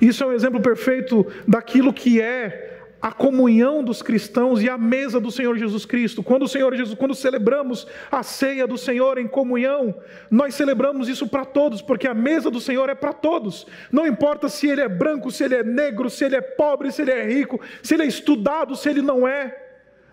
Isso 0.00 0.24
é 0.24 0.26
um 0.26 0.32
exemplo 0.32 0.60
perfeito 0.60 1.26
daquilo 1.46 1.92
que 1.92 2.20
é 2.20 2.69
a 3.00 3.10
comunhão 3.10 3.82
dos 3.82 4.02
cristãos 4.02 4.62
e 4.62 4.68
a 4.68 4.76
mesa 4.76 5.18
do 5.18 5.30
Senhor 5.30 5.56
Jesus 5.56 5.86
Cristo. 5.86 6.22
Quando 6.22 6.42
o 6.42 6.48
Senhor 6.48 6.74
Jesus, 6.74 6.96
quando 6.98 7.14
celebramos 7.14 7.86
a 8.10 8.22
ceia 8.22 8.66
do 8.66 8.76
Senhor 8.76 9.16
em 9.16 9.26
comunhão, 9.26 9.94
nós 10.30 10.54
celebramos 10.54 11.08
isso 11.08 11.26
para 11.26 11.44
todos, 11.44 11.80
porque 11.80 12.06
a 12.06 12.12
mesa 12.12 12.50
do 12.50 12.60
Senhor 12.60 12.90
é 12.90 12.94
para 12.94 13.12
todos. 13.12 13.66
Não 13.90 14.06
importa 14.06 14.48
se 14.48 14.68
ele 14.68 14.82
é 14.82 14.88
branco, 14.88 15.30
se 15.30 15.44
ele 15.44 15.54
é 15.54 15.62
negro, 15.62 16.10
se 16.10 16.24
ele 16.24 16.36
é 16.36 16.42
pobre, 16.42 16.92
se 16.92 17.00
ele 17.00 17.10
é 17.10 17.26
rico, 17.26 17.58
se 17.82 17.94
ele 17.94 18.02
é 18.02 18.06
estudado, 18.06 18.76
se 18.76 18.88
ele 18.90 19.00
não 19.00 19.26
é. 19.26 19.68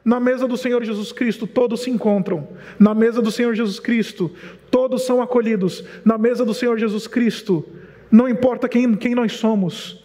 Na 0.06 0.22
mesa 0.22 0.48
do 0.48 0.56
Senhor 0.56 0.82
Jesus 0.86 1.12
Cristo, 1.12 1.46
todos 1.46 1.82
se 1.82 1.90
encontram. 1.90 2.48
Na 2.80 2.94
mesa 2.94 3.22
do 3.22 3.30
Senhor 3.30 3.54
Jesus 3.54 3.78
Cristo, 3.78 4.32
todos 4.72 5.06
são 5.06 5.22
acolhidos. 5.22 5.84
Na 6.06 6.18
mesa 6.18 6.46
do 6.46 6.54
Senhor 6.54 6.80
Jesus 6.80 7.06
Cristo, 7.08 7.68
não 8.10 8.30
importa 8.30 8.70
quem, 8.70 8.96
quem 8.96 9.14
nós 9.14 9.34
somos, 9.34 10.02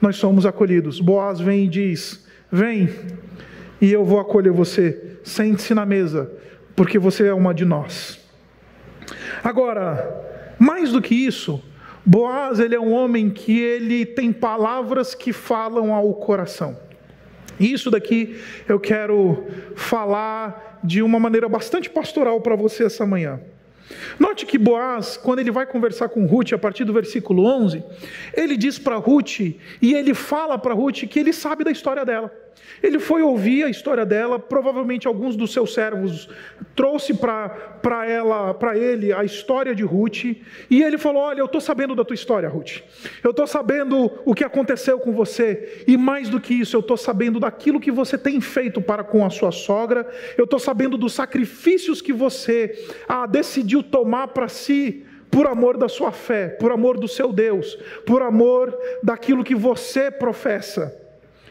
nós 0.00 0.16
somos 0.16 0.46
acolhidos. 0.46 1.00
Boaz 1.00 1.38
vem 1.38 1.66
e 1.66 1.68
diz: 1.68 2.21
Vem, 2.54 2.90
e 3.80 3.90
eu 3.90 4.04
vou 4.04 4.20
acolher 4.20 4.52
você. 4.52 5.16
Sente-se 5.24 5.74
na 5.74 5.86
mesa, 5.86 6.30
porque 6.76 6.98
você 6.98 7.26
é 7.26 7.32
uma 7.32 7.54
de 7.54 7.64
nós. 7.64 8.20
Agora, 9.42 10.54
mais 10.58 10.92
do 10.92 11.00
que 11.00 11.14
isso, 11.14 11.62
Boaz 12.04 12.60
ele 12.60 12.74
é 12.74 12.80
um 12.80 12.92
homem 12.92 13.30
que 13.30 13.58
ele 13.58 14.04
tem 14.04 14.30
palavras 14.32 15.14
que 15.14 15.32
falam 15.32 15.94
ao 15.94 16.12
coração. 16.12 16.78
Isso 17.58 17.90
daqui 17.90 18.38
eu 18.68 18.78
quero 18.78 19.46
falar 19.74 20.80
de 20.84 21.00
uma 21.00 21.18
maneira 21.18 21.48
bastante 21.48 21.88
pastoral 21.88 22.40
para 22.42 22.54
você 22.54 22.84
essa 22.84 23.06
manhã. 23.06 23.40
Note 24.18 24.46
que 24.46 24.58
Boaz, 24.58 25.16
quando 25.16 25.38
ele 25.38 25.50
vai 25.50 25.66
conversar 25.66 26.08
com 26.08 26.26
Ruth, 26.26 26.52
a 26.52 26.58
partir 26.58 26.84
do 26.84 26.92
versículo 26.92 27.44
11, 27.44 27.82
ele 28.34 28.56
diz 28.56 28.78
para 28.78 28.96
Ruth, 28.96 29.40
e 29.40 29.94
ele 29.94 30.12
fala 30.12 30.58
para 30.58 30.74
Ruth 30.74 31.04
que 31.08 31.18
ele 31.18 31.32
sabe 31.32 31.64
da 31.64 31.70
história 31.70 32.04
dela. 32.04 32.41
Ele 32.82 32.98
foi 32.98 33.22
ouvir 33.22 33.64
a 33.64 33.68
história 33.68 34.06
dela, 34.06 34.38
provavelmente 34.38 35.06
alguns 35.06 35.34
dos 35.34 35.52
seus 35.52 35.74
servos 35.74 36.28
trouxe 36.74 37.14
para 37.14 38.06
ela, 38.06 38.54
para 38.54 38.76
ele 38.76 39.12
a 39.12 39.24
história 39.24 39.74
de 39.74 39.82
Ruth, 39.82 40.24
e 40.70 40.82
ele 40.82 40.98
falou: 40.98 41.22
"Olha, 41.22 41.40
eu 41.40 41.46
estou 41.46 41.60
sabendo 41.60 41.94
da 41.94 42.04
tua 42.04 42.14
história, 42.14 42.48
Ruth. 42.48 42.80
Eu 43.22 43.30
estou 43.30 43.46
sabendo 43.46 44.10
o 44.24 44.34
que 44.34 44.44
aconteceu 44.44 44.98
com 44.98 45.12
você, 45.12 45.84
e 45.86 45.96
mais 45.96 46.28
do 46.28 46.40
que 46.40 46.54
isso, 46.54 46.76
eu 46.76 46.80
estou 46.80 46.96
sabendo 46.96 47.40
daquilo 47.40 47.80
que 47.80 47.90
você 47.90 48.16
tem 48.16 48.40
feito 48.40 48.80
para 48.80 49.04
com 49.04 49.24
a 49.24 49.30
sua 49.30 49.50
sogra. 49.50 50.06
Eu 50.36 50.44
estou 50.44 50.58
sabendo 50.58 50.96
dos 50.96 51.12
sacrifícios 51.12 52.00
que 52.00 52.12
você 52.12 52.86
ah, 53.08 53.26
decidiu 53.26 53.82
tomar 53.82 54.28
para 54.28 54.48
si." 54.48 55.06
por 55.32 55.46
amor 55.46 55.78
da 55.78 55.88
sua 55.88 56.12
fé, 56.12 56.48
por 56.48 56.70
amor 56.70 56.98
do 56.98 57.08
seu 57.08 57.32
Deus, 57.32 57.74
por 58.04 58.20
amor 58.20 58.78
daquilo 59.02 59.42
que 59.42 59.54
você 59.54 60.10
professa. 60.10 61.01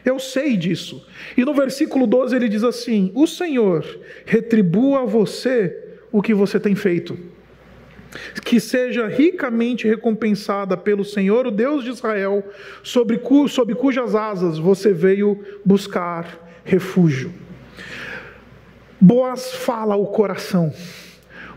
Eu 0.04 0.18
sei 0.18 0.56
disso. 0.56 1.06
E 1.36 1.44
no 1.44 1.54
versículo 1.54 2.06
12 2.06 2.34
ele 2.34 2.48
diz 2.48 2.64
assim: 2.64 3.12
O 3.14 3.26
Senhor 3.26 3.84
retribua 4.24 5.02
a 5.02 5.04
você 5.04 5.76
o 6.10 6.20
que 6.20 6.34
você 6.34 6.58
tem 6.58 6.74
feito. 6.74 7.18
Que 8.44 8.60
seja 8.60 9.06
ricamente 9.08 9.88
recompensada 9.88 10.76
pelo 10.76 11.04
Senhor, 11.04 11.46
o 11.46 11.50
Deus 11.50 11.82
de 11.82 11.90
Israel, 11.90 12.44
sobre, 12.82 13.18
cu, 13.18 13.48
sobre 13.48 13.74
cujas 13.74 14.14
asas 14.14 14.58
você 14.58 14.92
veio 14.92 15.42
buscar 15.64 16.60
refúgio. 16.62 17.32
Boas 19.00 19.54
fala 19.54 19.96
o 19.96 20.06
coração. 20.06 20.72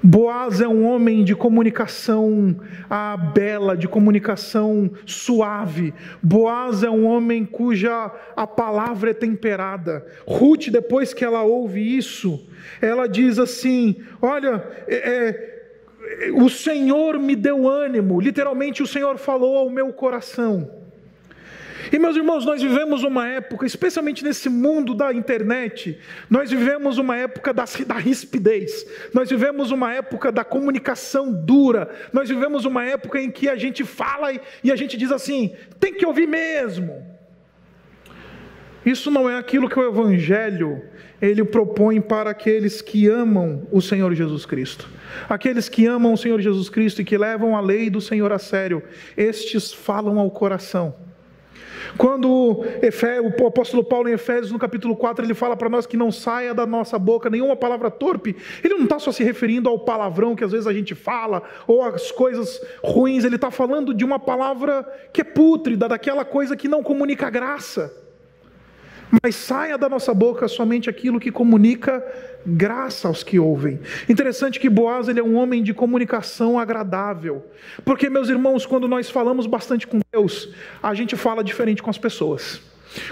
Boaz 0.06 0.62
é 0.62 0.68
um 0.68 0.86
homem 0.86 1.24
de 1.24 1.36
comunicação 1.36 2.56
ah, 2.88 3.18
bela, 3.18 3.76
de 3.76 3.88
comunicação 3.88 4.92
suave. 5.04 5.96
Boaz 6.22 6.84
é 6.84 6.90
um 6.92 7.08
homem 7.08 7.44
cuja 7.44 8.12
a 8.36 8.46
palavra 8.46 9.10
é 9.10 9.14
temperada. 9.16 10.06
Ruth, 10.28 10.68
depois 10.68 11.12
que 11.12 11.26
ela 11.26 11.42
ouve 11.42 11.98
isso, 11.98 12.48
ela 12.80 13.08
diz 13.08 13.40
assim: 13.40 13.96
Olha, 14.22 14.64
é, 14.88 14.96
é, 16.28 16.32
o 16.34 16.50
Senhor 16.50 17.18
me 17.18 17.36
deu 17.36 17.68
ânimo. 17.68 18.22
Literalmente, 18.22 18.84
o 18.84 18.88
Senhor 18.88 19.18
falou 19.18 19.58
ao 19.58 19.72
meu 19.72 19.92
coração. 19.92 20.85
E 21.92 22.00
meus 22.00 22.16
irmãos, 22.16 22.46
nós 22.46 22.62
vivemos 22.62 23.04
uma 23.04 23.28
época, 23.28 23.66
especialmente 23.66 24.24
nesse 24.24 24.50
mundo 24.50 24.94
da 24.94 25.14
internet, 25.14 26.00
nós 26.30 26.50
vivemos 26.50 26.98
uma 26.98 27.16
época 27.16 27.54
da, 27.54 27.66
da 27.86 27.96
rispidez, 27.96 28.86
nós 29.14 29.30
vivemos 29.30 29.72
uma 29.72 29.94
época 29.94 30.32
da 30.32 30.44
comunicação 30.44 31.32
dura, 31.32 31.90
nós 32.12 32.30
vivemos 32.30 32.66
uma 32.66 32.84
época 32.84 33.20
em 33.20 33.30
que 33.30 33.48
a 33.48 33.56
gente 33.56 33.84
fala 33.84 34.34
e, 34.34 34.42
e 34.64 34.72
a 34.72 34.76
gente 34.76 34.98
diz 34.98 35.12
assim: 35.12 35.54
tem 35.80 35.94
que 35.94 36.06
ouvir 36.06 36.28
mesmo. 36.28 37.16
Isso 38.86 39.10
não 39.10 39.28
é 39.28 39.38
aquilo 39.38 39.68
que 39.68 39.80
o 39.80 39.88
Evangelho 39.88 40.84
ele 41.22 41.44
propõe 41.44 42.00
para 42.00 42.30
aqueles 42.30 42.82
que 42.82 43.08
amam 43.08 43.68
o 43.72 43.82
Senhor 43.82 44.14
Jesus 44.14 44.46
Cristo. 44.46 44.88
Aqueles 45.28 45.68
que 45.68 45.88
amam 45.88 46.14
o 46.14 46.18
Senhor 46.18 46.40
Jesus 46.40 46.70
Cristo 46.70 47.02
e 47.02 47.06
que 47.06 47.18
levam 47.18 47.56
a 47.56 47.62
lei 47.62 47.90
do 47.90 48.00
Senhor 48.00 48.32
a 48.32 48.38
sério, 48.38 48.84
estes 49.18 49.74
falam 49.74 50.20
ao 50.20 50.30
coração. 50.30 50.96
Quando 51.98 52.30
o 52.30 53.48
apóstolo 53.48 53.84
Paulo 53.84 54.10
em 54.10 54.14
Efésios, 54.14 54.52
no 54.52 54.60
capítulo 54.60 54.96
4, 54.96 55.26
ele 55.26 55.34
fala 55.34 55.56
para 55.56 55.70
nós 55.70 55.86
que 55.86 55.96
não 55.96 56.12
saia 56.12 56.54
da 56.54 56.66
nossa 56.66 57.00
boca 57.00 57.30
nenhuma 57.30 57.56
palavra 57.56 57.90
torpe, 57.90 58.36
ele 58.64 58.74
não 58.74 58.84
está 58.84 59.00
só 59.00 59.12
se 59.12 59.24
referindo 59.24 59.70
ao 59.70 59.80
palavrão 59.80 60.36
que 60.36 60.44
às 60.44 60.52
vezes 60.52 60.68
a 60.68 60.74
gente 60.74 60.94
fala, 60.94 61.42
ou 61.66 61.82
às 61.82 62.12
coisas 62.12 62.60
ruins, 62.84 63.24
ele 63.24 63.36
está 63.36 63.50
falando 63.50 63.94
de 63.94 64.04
uma 64.04 64.20
palavra 64.20 64.84
que 65.14 65.22
é 65.22 65.24
pútrida, 65.24 65.88
daquela 65.88 66.26
coisa 66.26 66.56
que 66.56 66.68
não 66.68 66.84
comunica 66.84 67.30
graça. 67.30 67.94
Mas 69.24 69.36
saia 69.36 69.78
da 69.78 69.88
nossa 69.88 70.14
boca 70.14 70.48
somente 70.48 70.90
aquilo 70.90 71.20
que 71.20 71.32
comunica 71.32 72.04
graça 72.46 73.08
aos 73.08 73.24
que 73.24 73.40
ouvem. 73.40 73.80
Interessante 74.08 74.60
que 74.60 74.70
Boaz 74.70 75.08
ele 75.08 75.20
é 75.20 75.24
um 75.24 75.36
homem 75.36 75.64
de 75.64 75.74
comunicação 75.74 76.60
agradável. 76.60 77.46
Porque, 77.84 78.10
meus 78.10 78.30
irmãos, 78.30 78.66
quando 78.66 78.88
nós 78.88 79.10
falamos 79.10 79.48
bastante 79.48 79.88
com 79.88 80.00
Deus, 80.12 80.50
a 80.82 80.94
gente 80.94 81.16
fala 81.16 81.44
diferente 81.44 81.82
com 81.82 81.90
as 81.90 81.98
pessoas. 81.98 82.62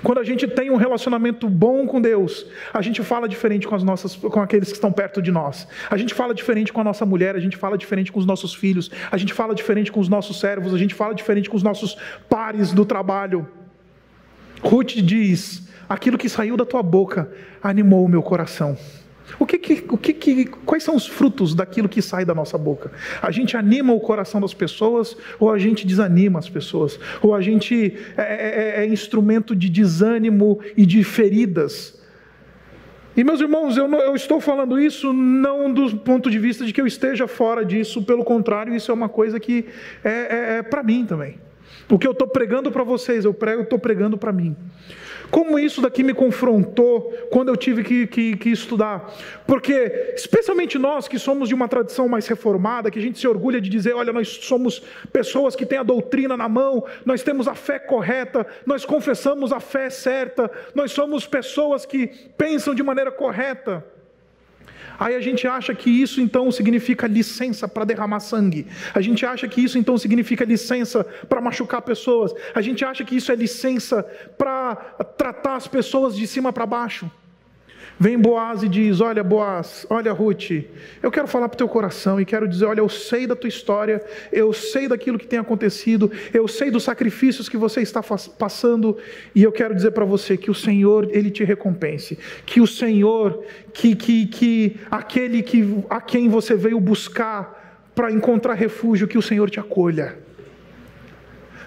Quando 0.01 0.19
a 0.19 0.23
gente 0.23 0.47
tem 0.47 0.69
um 0.69 0.75
relacionamento 0.75 1.49
bom 1.49 1.85
com 1.85 1.99
Deus, 1.99 2.45
a 2.73 2.81
gente 2.81 3.01
fala 3.01 3.27
diferente 3.27 3.67
com 3.67 3.75
as 3.75 3.83
nossas, 3.83 4.15
com 4.15 4.39
aqueles 4.39 4.69
que 4.69 4.75
estão 4.75 4.91
perto 4.91 5.21
de 5.21 5.31
nós. 5.31 5.67
A 5.89 5.97
gente 5.97 6.13
fala 6.13 6.33
diferente 6.33 6.71
com 6.71 6.81
a 6.81 6.83
nossa 6.83 7.05
mulher, 7.05 7.35
a 7.35 7.39
gente 7.39 7.57
fala 7.57 7.77
diferente 7.77 8.11
com 8.11 8.19
os 8.19 8.25
nossos 8.25 8.53
filhos, 8.53 8.89
a 9.11 9.17
gente 9.17 9.33
fala 9.33 9.53
diferente 9.53 9.91
com 9.91 9.99
os 9.99 10.09
nossos 10.09 10.39
servos, 10.39 10.73
a 10.73 10.77
gente 10.77 10.93
fala 10.93 11.13
diferente 11.13 11.49
com 11.49 11.57
os 11.57 11.63
nossos 11.63 11.97
pares 12.29 12.71
do 12.71 12.85
trabalho. 12.85 13.47
Ruth 14.61 14.93
diz: 14.95 15.67
aquilo 15.89 16.17
que 16.17 16.29
saiu 16.29 16.55
da 16.55 16.65
tua 16.65 16.81
boca 16.81 17.31
animou 17.61 18.05
o 18.05 18.09
meu 18.09 18.23
coração. 18.23 18.77
O 19.39 19.45
que 19.45 19.57
que, 19.57 19.85
o 19.89 19.97
que 19.97 20.13
que, 20.13 20.45
quais 20.45 20.83
são 20.83 20.95
os 20.95 21.07
frutos 21.07 21.55
daquilo 21.55 21.89
que 21.89 22.01
sai 22.01 22.25
da 22.25 22.33
nossa 22.33 22.57
boca? 22.57 22.91
A 23.21 23.31
gente 23.31 23.57
anima 23.57 23.93
o 23.93 23.99
coração 23.99 24.39
das 24.41 24.53
pessoas 24.53 25.17
ou 25.39 25.51
a 25.51 25.57
gente 25.57 25.87
desanima 25.87 26.39
as 26.39 26.49
pessoas? 26.49 26.99
Ou 27.21 27.33
a 27.33 27.41
gente 27.41 27.97
é, 28.17 28.21
é, 28.21 28.81
é, 28.81 28.83
é 28.83 28.87
instrumento 28.87 29.55
de 29.55 29.69
desânimo 29.69 30.59
e 30.75 30.85
de 30.85 31.03
feridas? 31.03 32.01
E 33.15 33.23
meus 33.23 33.39
irmãos, 33.39 33.77
eu, 33.77 33.87
eu, 33.93 34.15
estou 34.15 34.41
falando 34.41 34.79
isso 34.79 35.13
não 35.13 35.71
do 35.71 35.97
ponto 35.97 36.31
de 36.31 36.39
vista 36.39 36.65
de 36.65 36.73
que 36.73 36.81
eu 36.81 36.87
esteja 36.87 37.27
fora 37.27 37.63
disso, 37.63 38.03
pelo 38.03 38.23
contrário, 38.23 38.75
isso 38.75 38.89
é 38.89 38.93
uma 38.93 39.07
coisa 39.07 39.39
que 39.39 39.65
é, 40.03 40.09
é, 40.09 40.57
é 40.57 40.63
para 40.63 40.81
mim 40.81 41.05
também. 41.05 41.37
O 41.89 41.99
que 41.99 42.07
eu 42.07 42.11
estou 42.11 42.27
pregando 42.27 42.71
para 42.71 42.83
vocês, 42.83 43.23
eu 43.23 43.35
estou 43.61 43.77
pregando 43.77 44.17
para 44.17 44.31
mim. 44.31 44.55
Como 45.33 45.57
isso 45.57 45.81
daqui 45.81 46.03
me 46.03 46.13
confrontou 46.13 47.11
quando 47.31 47.49
eu 47.49 47.57
tive 47.57 47.83
que, 47.83 48.05
que, 48.05 48.37
que, 48.37 48.51
estudar. 48.51 49.11
Porque, 49.47 50.13
especialmente 50.13 50.77
nós 50.77 51.07
que 51.07 51.17
somos 51.17 51.49
de 51.49 51.55
uma 51.55 51.67
tradição 51.67 52.07
mais 52.07 52.27
reformada, 52.27 52.91
que 52.91 52.99
a 52.99 53.01
gente 53.01 53.17
se 53.17 53.27
orgulha 53.27 53.59
de 53.59 53.67
dizer: 53.67 53.95
olha, 53.95 54.13
nós 54.13 54.27
somos 54.27 54.83
pessoas 55.11 55.55
que 55.55 55.65
têm 55.65 55.79
a 55.79 55.83
doutrina 55.83 56.37
na 56.37 56.47
mão, 56.47 56.85
nós 57.03 57.23
temos 57.23 57.47
a 57.47 57.55
fé 57.55 57.79
correta, 57.79 58.45
nós 58.63 58.85
confessamos 58.85 59.51
a 59.51 59.59
fé 59.59 59.89
certa, 59.89 60.51
nós 60.75 60.91
somos 60.91 61.25
pessoas 61.25 61.83
que 61.83 62.05
pensam 62.37 62.75
de 62.75 62.83
maneira 62.83 63.11
correta. 63.11 63.83
Aí 64.99 65.15
a 65.15 65.21
gente 65.21 65.47
acha 65.47 65.73
que 65.73 65.89
isso 65.89 66.21
então 66.21 66.51
significa 66.51 67.07
licença 67.07 67.67
para 67.67 67.85
derramar 67.85 68.19
sangue. 68.19 68.67
A 68.93 69.01
gente 69.01 69.25
acha 69.25 69.47
que 69.47 69.61
isso 69.61 69.77
então 69.77 69.97
significa 69.97 70.45
licença 70.45 71.03
para 71.27 71.41
machucar 71.41 71.81
pessoas. 71.81 72.33
A 72.53 72.61
gente 72.61 72.83
acha 72.85 73.03
que 73.03 73.15
isso 73.15 73.31
é 73.31 73.35
licença 73.35 74.03
para 74.37 74.75
tratar 75.17 75.55
as 75.55 75.67
pessoas 75.67 76.15
de 76.15 76.27
cima 76.27 76.53
para 76.53 76.65
baixo. 76.65 77.09
Vem 77.99 78.17
Boaz 78.17 78.63
e 78.63 78.69
diz: 78.69 79.01
Olha, 79.01 79.23
Boaz, 79.23 79.85
olha, 79.89 80.11
Ruth, 80.11 80.51
eu 81.01 81.11
quero 81.11 81.27
falar 81.27 81.47
para 81.47 81.55
o 81.55 81.57
teu 81.57 81.67
coração 81.67 82.19
e 82.19 82.25
quero 82.25 82.47
dizer: 82.47 82.65
Olha, 82.65 82.79
eu 82.79 82.89
sei 82.89 83.27
da 83.27 83.35
tua 83.35 83.47
história, 83.47 84.03
eu 84.31 84.51
sei 84.51 84.87
daquilo 84.87 85.19
que 85.19 85.27
tem 85.27 85.39
acontecido, 85.39 86.11
eu 86.33 86.47
sei 86.47 86.71
dos 86.71 86.83
sacrifícios 86.83 87.47
que 87.47 87.57
você 87.57 87.81
está 87.81 88.01
passando, 88.37 88.97
e 89.35 89.43
eu 89.43 89.51
quero 89.51 89.75
dizer 89.75 89.91
para 89.91 90.05
você 90.05 90.35
que 90.35 90.49
o 90.49 90.55
Senhor, 90.55 91.07
Ele 91.11 91.29
te 91.29 91.43
recompense, 91.43 92.17
que 92.45 92.59
o 92.59 92.67
Senhor, 92.67 93.43
que, 93.73 93.95
que, 93.95 94.25
que 94.27 94.77
aquele 94.89 95.43
que, 95.43 95.83
a 95.89 96.01
quem 96.01 96.29
você 96.29 96.55
veio 96.55 96.79
buscar 96.79 97.61
para 97.93 98.11
encontrar 98.11 98.55
refúgio, 98.55 99.07
que 99.07 99.17
o 99.17 99.21
Senhor 99.21 99.49
te 99.49 99.59
acolha. 99.59 100.17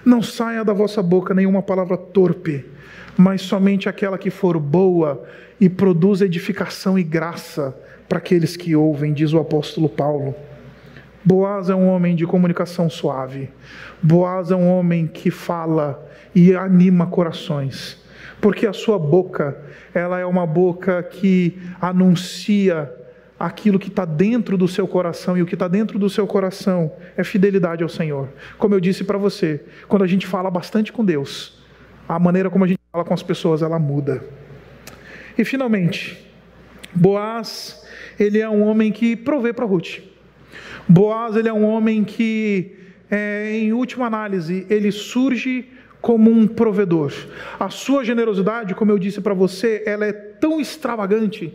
Não 0.07 0.21
saia 0.21 0.63
da 0.63 0.71
vossa 0.71 1.03
boca 1.03 1.33
nenhuma 1.33 1.61
palavra 1.61 1.97
torpe, 1.97 2.65
mas 3.17 3.41
somente 3.41 3.89
aquela 3.89 4.17
que 4.17 4.29
for 4.29 4.57
boa 4.57 5.21
e 5.59 5.67
produz 5.67 6.21
edificação 6.21 6.97
e 6.97 7.03
graça 7.03 7.77
para 8.07 8.17
aqueles 8.17 8.55
que 8.55 8.73
ouvem, 8.73 9.11
diz 9.11 9.33
o 9.33 9.37
apóstolo 9.37 9.89
Paulo. 9.89 10.33
Boaz 11.25 11.69
é 11.69 11.75
um 11.75 11.89
homem 11.89 12.15
de 12.15 12.25
comunicação 12.25 12.89
suave. 12.89 13.49
Boaz 14.01 14.49
é 14.49 14.55
um 14.55 14.69
homem 14.69 15.07
que 15.07 15.29
fala 15.29 16.01
e 16.33 16.55
anima 16.55 17.07
corações, 17.07 18.01
porque 18.39 18.65
a 18.65 18.71
sua 18.71 18.97
boca, 18.97 19.57
ela 19.93 20.17
é 20.17 20.25
uma 20.25 20.47
boca 20.47 21.03
que 21.03 21.59
anuncia 21.81 22.89
aquilo 23.39 23.77
que 23.77 23.89
está 23.89 24.05
dentro 24.05 24.57
do 24.57 24.67
seu 24.67 24.87
coração, 24.87 25.37
e 25.37 25.41
o 25.41 25.45
que 25.45 25.53
está 25.53 25.67
dentro 25.67 25.99
do 25.99 26.09
seu 26.09 26.25
coração 26.25 26.91
é 27.15 27.23
fidelidade 27.23 27.83
ao 27.83 27.89
Senhor. 27.89 28.29
Como 28.57 28.73
eu 28.73 28.79
disse 28.79 29.03
para 29.03 29.17
você, 29.17 29.63
quando 29.87 30.03
a 30.03 30.07
gente 30.07 30.25
fala 30.25 30.49
bastante 30.49 30.91
com 30.91 31.05
Deus, 31.05 31.61
a 32.07 32.17
maneira 32.17 32.49
como 32.49 32.63
a 32.63 32.67
gente 32.67 32.79
fala 32.91 33.03
com 33.03 33.13
as 33.13 33.23
pessoas, 33.23 33.61
ela 33.61 33.77
muda. 33.77 34.23
E 35.37 35.45
finalmente, 35.45 36.25
Boaz, 36.93 37.85
ele 38.19 38.39
é 38.39 38.49
um 38.49 38.63
homem 38.63 38.91
que 38.91 39.15
provê 39.15 39.53
para 39.53 39.65
Ruth. 39.65 39.99
Boaz, 40.87 41.35
ele 41.35 41.47
é 41.47 41.53
um 41.53 41.63
homem 41.63 42.03
que, 42.03 42.75
é, 43.11 43.51
em 43.51 43.73
última 43.73 44.07
análise, 44.07 44.65
ele 44.69 44.91
surge 44.91 45.69
como 46.07 46.31
um 46.31 46.47
provedor. 46.47 47.11
A 47.59 47.69
sua 47.69 48.01
generosidade, 48.01 48.73
como 48.73 48.89
eu 48.89 48.97
disse 48.97 49.19
para 49.19 49.33
você, 49.33 49.83
ela 49.85 50.05
é 50.05 50.13
tão 50.13 50.57
extravagante 50.57 51.53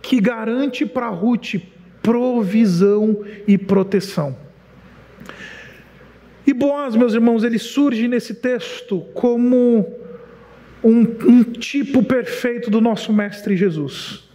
que 0.00 0.20
garante 0.20 0.86
para 0.86 1.08
Ruth 1.08 1.56
provisão 2.00 3.24
e 3.44 3.58
proteção. 3.58 4.38
E 6.46 6.54
Boaz, 6.54 6.94
meus 6.94 7.12
irmãos, 7.12 7.42
ele 7.42 7.58
surge 7.58 8.06
nesse 8.06 8.34
texto 8.34 9.00
como 9.14 9.92
um, 10.84 11.00
um 11.26 11.42
tipo 11.42 12.00
perfeito 12.04 12.70
do 12.70 12.80
nosso 12.80 13.12
Mestre 13.12 13.56
Jesus. 13.56 14.30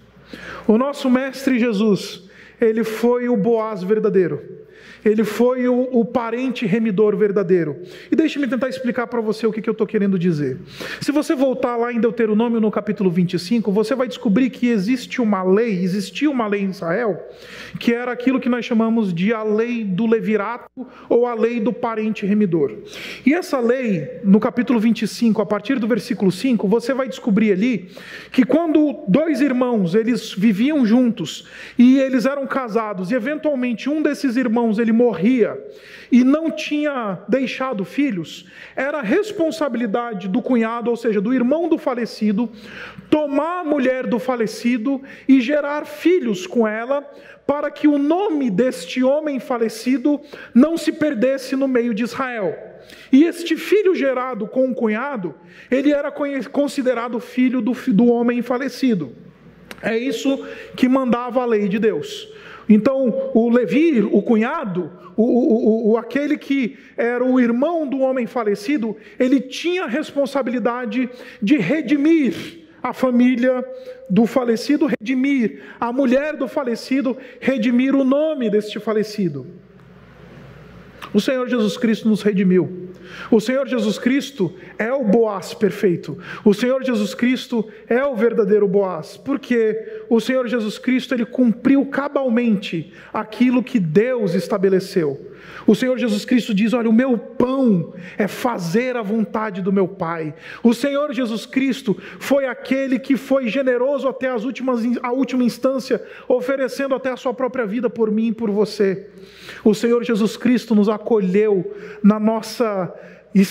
O 0.68 0.78
nosso 0.78 1.10
Mestre 1.10 1.58
Jesus, 1.58 2.30
ele 2.60 2.84
foi 2.84 3.30
o 3.30 3.38
Boaz 3.38 3.82
verdadeiro. 3.82 4.63
Ele 5.06 5.24
foi 5.24 5.68
o, 5.68 5.90
o 5.92 6.06
parente 6.06 6.66
remidor 6.66 7.16
verdadeiro. 7.18 7.82
E 8.12 8.16
deixe-me 8.16 8.48
tentar 8.48 8.70
explicar 8.70 9.08
para 9.08 9.22
você 9.22 9.46
o 9.46 9.52
que, 9.52 9.62
que 9.62 9.70
eu 9.70 9.74
estou 9.74 9.88
querendo 9.88 10.18
dizer. 10.18 10.58
Se 11.02 11.12
você 11.12 11.36
voltar 11.36 11.76
lá 11.76 11.92
em 11.92 12.00
Deuteronômio 12.00 12.62
no 12.62 12.72
capítulo 12.72 13.10
25, 13.10 13.72
você 13.72 13.96
vai 13.96 14.08
descobrir 14.08 14.50
que 14.50 14.68
existe 14.68 15.22
uma 15.22 15.44
lei, 15.44 15.84
existia 15.84 16.30
uma 16.30 16.48
lei 16.48 16.62
em 16.62 16.70
Israel, 16.70 17.22
que 17.80 17.94
era 17.94 18.12
aquilo 18.12 18.40
que 18.40 18.50
nós 18.50 18.66
chamamos 18.66 19.14
de 19.14 19.34
a 19.34 19.44
lei 19.44 19.84
do 19.84 20.06
levirato 20.06 20.70
ou 21.10 21.28
a 21.28 21.34
lei 21.34 21.60
do 21.60 21.74
parente 21.74 22.26
remidor. 22.26 22.72
E 23.26 23.34
essa 23.34 23.60
lei, 23.60 24.22
no 24.24 24.40
capítulo 24.40 24.80
25, 24.80 25.42
a 25.42 25.46
partir 25.46 25.80
do 25.80 25.88
versículo 25.88 26.32
5, 26.32 26.68
você 26.68 26.94
vai 26.94 27.10
descobrir 27.10 27.52
ali 27.52 27.92
que 28.32 28.46
quando 28.46 29.04
dois 29.08 29.42
irmãos, 29.42 29.96
eles 29.96 30.34
viviam 30.34 30.86
juntos 30.86 31.46
e 31.78 32.00
eles 32.00 32.26
eram 32.26 32.48
casados 32.48 33.12
e 33.12 33.16
eventualmente 33.16 33.90
um 33.90 34.02
desses 34.02 34.38
irmãos 34.38 34.80
ele 34.80 34.93
morria 34.94 35.62
e 36.12 36.24
não 36.24 36.52
tinha 36.52 37.20
deixado 37.28 37.84
filhos, 37.84 38.46
era 38.76 39.02
responsabilidade 39.02 40.28
do 40.28 40.42
cunhado, 40.42 40.90
ou 40.90 40.96
seja, 40.96 41.20
do 41.20 41.34
irmão 41.34 41.68
do 41.68 41.78
falecido, 41.78 42.50
tomar 43.10 43.62
a 43.62 43.64
mulher 43.64 44.08
do 44.08 44.20
falecido 44.20 45.02
e 45.28 45.42
gerar 45.42 45.86
filhos 45.86 46.46
com 46.46 46.68
ela, 46.68 47.02
para 47.46 47.70
que 47.70 47.88
o 47.88 47.98
nome 47.98 48.50
deste 48.50 49.04
homem 49.04 49.40
falecido 49.40 50.22
não 50.54 50.78
se 50.78 50.92
perdesse 50.92 51.56
no 51.56 51.68
meio 51.68 51.94
de 51.94 52.04
Israel. 52.04 52.56
E 53.12 53.24
este 53.24 53.58
filho 53.58 53.96
gerado 53.96 54.48
com 54.48 54.70
o 54.70 54.76
cunhado, 54.76 55.36
ele 55.70 55.92
era 55.92 56.12
considerado 56.52 57.20
filho 57.20 57.62
do, 57.62 57.74
do 57.88 58.06
homem 58.08 58.42
falecido. 58.42 59.14
É 59.82 59.98
isso 59.98 60.46
que 60.78 60.88
mandava 60.88 61.42
a 61.42 61.46
lei 61.46 61.68
de 61.68 61.78
Deus. 61.78 62.32
Então, 62.68 63.32
o 63.34 63.50
Levi, 63.50 64.02
o 64.02 64.22
cunhado, 64.22 64.92
o, 65.16 65.24
o, 65.24 65.92
o, 65.92 65.98
aquele 65.98 66.38
que 66.38 66.78
era 66.96 67.24
o 67.24 67.40
irmão 67.40 67.88
do 67.88 68.00
homem 68.00 68.26
falecido, 68.26 68.96
ele 69.20 69.40
tinha 69.42 69.84
a 69.84 69.88
responsabilidade 69.88 71.10
de 71.42 71.58
redimir 71.58 72.62
a 72.82 72.92
família 72.94 73.64
do 74.10 74.26
falecido, 74.26 74.88
redimir 74.88 75.62
a 75.80 75.92
mulher 75.94 76.36
do 76.36 76.48
falecido, 76.48 77.18
redimir 77.40 77.96
o 77.96 78.04
nome 78.04 78.50
deste 78.50 78.80
falecido. 78.80 79.48
O 81.12 81.20
Senhor 81.20 81.48
Jesus 81.48 81.78
Cristo 81.78 82.08
nos 82.08 82.22
redimiu. 82.22 82.90
O 83.30 83.40
Senhor 83.40 83.68
Jesus 83.68 83.98
Cristo 83.98 84.54
é 84.78 84.92
o 84.92 85.04
Boaz 85.04 85.54
perfeito. 85.54 86.18
O 86.44 86.54
Senhor 86.54 86.84
Jesus 86.84 87.14
Cristo 87.14 87.68
é 87.88 88.04
o 88.06 88.16
verdadeiro 88.16 88.68
Boaz, 88.68 89.18
porque 89.18 90.04
o 90.10 90.20
Senhor 90.20 90.48
Jesus 90.48 90.78
Cristo 90.78 91.14
ele 91.14 91.26
cumpriu 91.26 91.86
cabalmente 91.86 92.94
aquilo 93.14 93.64
que 93.64 93.80
Deus 93.80 94.34
estabeleceu. 94.34 95.33
O 95.66 95.76
Senhor 95.76 95.98
Jesus 95.98 96.26
Cristo 96.26 96.54
diz: 96.54 96.74
Olha, 96.74 96.90
o 96.90 96.94
meu 96.94 97.18
pão 97.18 97.94
é 98.18 98.28
fazer 98.28 98.98
a 98.98 99.02
vontade 99.02 99.62
do 99.62 99.72
meu 99.72 99.88
Pai. 99.88 100.34
O 100.62 100.74
Senhor 100.74 101.14
Jesus 101.14 101.46
Cristo 101.46 101.98
foi 102.20 102.46
aquele 102.46 103.00
que 103.00 103.16
foi 103.16 103.48
generoso 103.48 104.08
até 104.08 104.30
as 104.30 104.44
últimas, 104.44 104.82
a 105.02 105.12
última 105.12 105.44
instância, 105.44 106.04
oferecendo 106.28 106.96
até 106.96 107.12
a 107.12 107.18
sua 107.18 107.34
própria 107.34 107.66
vida 107.66 107.90
por 107.90 108.12
mim 108.12 108.28
e 108.28 108.34
por 108.34 108.52
você. 108.52 109.10
O 109.64 109.74
Senhor 109.74 110.04
Jesus 110.04 110.36
Cristo 110.36 110.76
nos 110.76 110.90
acolheu 110.90 111.76
na 112.04 112.20
nossa 112.20 112.94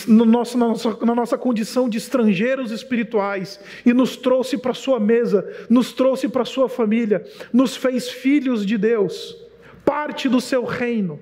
no 0.06 0.24
nosso, 0.24 0.56
na, 0.56 0.68
nossa, 0.68 0.96
na 1.04 1.14
nossa 1.14 1.36
condição 1.36 1.88
de 1.88 1.98
estrangeiros 1.98 2.70
espirituais 2.70 3.58
e 3.84 3.92
nos 3.92 4.16
trouxe 4.16 4.56
para 4.56 4.72
sua 4.72 5.00
mesa, 5.00 5.44
nos 5.68 5.92
trouxe 5.92 6.28
para 6.28 6.44
sua 6.44 6.68
família, 6.68 7.24
nos 7.52 7.76
fez 7.76 8.08
filhos 8.08 8.64
de 8.64 8.78
Deus, 8.78 9.36
parte 9.84 10.28
do 10.28 10.40
seu 10.40 10.64
reino. 10.64 11.18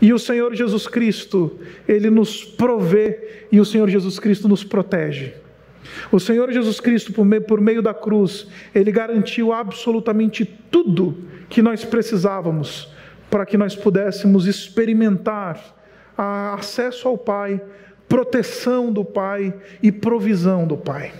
E 0.00 0.12
o 0.12 0.18
Senhor 0.18 0.54
Jesus 0.54 0.86
Cristo, 0.86 1.58
Ele 1.86 2.08
nos 2.08 2.44
provê 2.44 3.46
e 3.52 3.60
o 3.60 3.64
Senhor 3.64 3.88
Jesus 3.88 4.18
Cristo 4.18 4.48
nos 4.48 4.64
protege. 4.64 5.34
O 6.10 6.18
Senhor 6.18 6.50
Jesus 6.52 6.80
Cristo, 6.80 7.12
por 7.12 7.24
meio, 7.24 7.42
por 7.42 7.60
meio 7.60 7.82
da 7.82 7.92
cruz, 7.92 8.46
Ele 8.74 8.90
garantiu 8.90 9.52
absolutamente 9.52 10.44
tudo 10.70 11.16
que 11.48 11.60
nós 11.60 11.84
precisávamos 11.84 12.92
para 13.30 13.44
que 13.44 13.56
nós 13.56 13.76
pudéssemos 13.76 14.46
experimentar 14.46 15.76
acesso 16.16 17.08
ao 17.08 17.16
Pai, 17.16 17.60
proteção 18.08 18.92
do 18.92 19.04
Pai 19.04 19.54
e 19.82 19.92
provisão 19.92 20.66
do 20.66 20.76
Pai. 20.76 21.12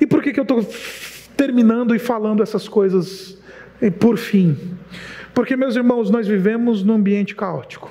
E 0.00 0.06
por 0.06 0.22
que, 0.22 0.32
que 0.32 0.40
eu 0.40 0.44
estou 0.44 0.66
terminando 1.36 1.94
e 1.94 1.98
falando 1.98 2.42
essas 2.42 2.68
coisas 2.68 3.38
por 3.98 4.18
fim. 4.18 4.76
Porque, 5.34 5.56
meus 5.56 5.76
irmãos, 5.76 6.10
nós 6.10 6.26
vivemos 6.26 6.82
num 6.82 6.94
ambiente 6.94 7.34
caótico. 7.34 7.90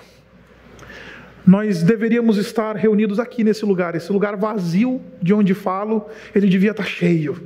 Nós 1.46 1.82
deveríamos 1.82 2.38
estar 2.38 2.76
reunidos 2.76 3.20
aqui 3.20 3.44
nesse 3.44 3.66
lugar, 3.66 3.96
esse 3.96 4.12
lugar 4.12 4.36
vazio 4.36 5.02
de 5.22 5.34
onde 5.34 5.54
falo, 5.54 6.06
ele 6.36 6.48
devia 6.48 6.72
estar 6.72 6.86
cheio. 6.86 7.42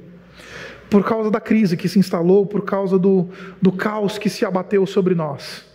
Por 0.89 1.05
causa 1.05 1.31
da 1.31 1.39
crise 1.39 1.77
que 1.77 1.87
se 1.87 1.99
instalou, 1.99 2.45
por 2.45 2.65
causa 2.65 2.99
do, 2.99 3.29
do 3.61 3.71
caos 3.71 4.17
que 4.17 4.29
se 4.29 4.45
abateu 4.45 4.85
sobre 4.85 5.15
nós. 5.15 5.65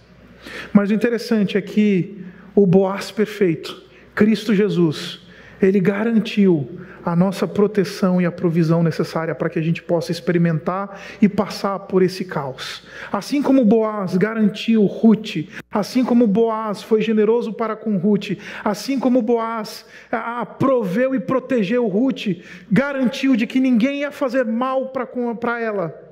Mas 0.73 0.91
o 0.91 0.95
interessante 0.95 1.57
é 1.57 1.61
que 1.63 2.19
o 2.55 2.67
Boaz 2.67 3.11
perfeito, 3.11 3.83
Cristo 4.15 4.55
Jesus, 4.55 5.27
ele 5.61 5.81
garantiu 5.81 6.69
a 7.05 7.17
nossa 7.17 7.47
proteção 7.47 8.21
e 8.21 8.27
a 8.27 8.33
provisão 8.33 8.83
necessária 8.83 9.35
para 9.35 9.49
que 9.49 9.59
a 9.59 9.63
gente 9.63 9.83
possa 9.83 10.13
experimentar 10.13 11.01
e 11.21 11.29
passar 11.29 11.79
por 11.81 12.03
esse 12.03 12.25
caos. 12.25 12.83
Assim 13.13 13.43
como 13.43 13.65
Boaz 13.65 14.17
garantiu 14.17 14.85
Ruth, 14.85 15.49
assim 15.71 16.05
como 16.05 16.27
Boaz 16.27 16.83
foi 16.83 17.01
generoso 17.01 17.53
para 17.53 17.77
com 17.77 17.97
Ruth, 17.97 18.39
assim 18.65 18.99
como 18.99 19.23
Boaz 19.23 19.85
ah 20.11 20.45
proveu 20.47 21.15
e 21.15 21.21
protegeu 21.21 21.87
Ruth, 21.87 22.43
garantiu 22.71 23.37
de 23.37 23.47
que 23.47 23.61
ninguém 23.61 24.01
ia 24.01 24.11
fazer 24.11 24.45
mal 24.45 24.89
para 24.89 25.61
ela. 25.61 26.09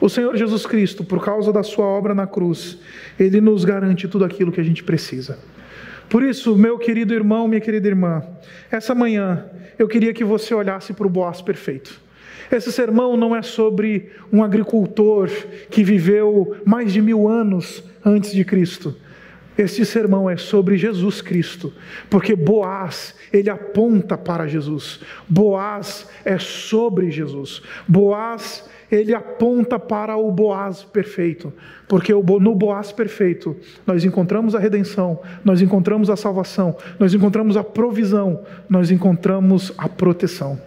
O 0.00 0.08
Senhor 0.08 0.36
Jesus 0.36 0.64
Cristo, 0.64 1.02
por 1.02 1.24
causa 1.24 1.52
da 1.52 1.64
sua 1.64 1.84
obra 1.84 2.14
na 2.14 2.26
cruz, 2.26 2.78
ele 3.18 3.40
nos 3.40 3.64
garante 3.64 4.06
tudo 4.06 4.24
aquilo 4.24 4.52
que 4.52 4.60
a 4.60 4.64
gente 4.64 4.84
precisa. 4.84 5.38
Por 6.08 6.22
isso, 6.22 6.56
meu 6.56 6.78
querido 6.78 7.12
irmão, 7.12 7.46
minha 7.46 7.60
querida 7.60 7.86
irmã, 7.86 8.22
essa 8.70 8.94
manhã 8.94 9.46
eu 9.78 9.86
queria 9.86 10.12
que 10.12 10.24
você 10.24 10.54
olhasse 10.54 10.92
para 10.92 11.06
o 11.06 11.10
Boaz 11.10 11.40
perfeito. 11.40 12.00
Esse 12.50 12.72
sermão 12.72 13.16
não 13.16 13.36
é 13.36 13.42
sobre 13.42 14.10
um 14.32 14.42
agricultor 14.42 15.28
que 15.70 15.84
viveu 15.84 16.56
mais 16.64 16.92
de 16.92 17.02
mil 17.02 17.28
anos 17.28 17.84
antes 18.04 18.32
de 18.32 18.44
Cristo. 18.44 18.96
Este 19.56 19.84
sermão 19.84 20.30
é 20.30 20.36
sobre 20.36 20.78
Jesus 20.78 21.20
Cristo, 21.20 21.72
porque 22.08 22.34
Boaz, 22.34 23.14
ele 23.32 23.50
aponta 23.50 24.16
para 24.16 24.46
Jesus. 24.46 25.00
Boaz 25.28 26.08
é 26.24 26.38
sobre 26.38 27.10
Jesus. 27.10 27.60
Boaz 27.86 28.67
ele 28.90 29.14
aponta 29.14 29.78
para 29.78 30.16
o 30.16 30.30
Boaz 30.30 30.82
perfeito, 30.82 31.52
porque 31.86 32.12
no 32.12 32.54
Boaz 32.54 32.90
perfeito 32.92 33.56
nós 33.86 34.04
encontramos 34.04 34.54
a 34.54 34.58
redenção, 34.58 35.20
nós 35.44 35.60
encontramos 35.60 36.08
a 36.10 36.16
salvação, 36.16 36.76
nós 36.98 37.12
encontramos 37.14 37.56
a 37.56 37.64
provisão, 37.64 38.44
nós 38.68 38.90
encontramos 38.90 39.72
a 39.76 39.88
proteção. 39.88 40.60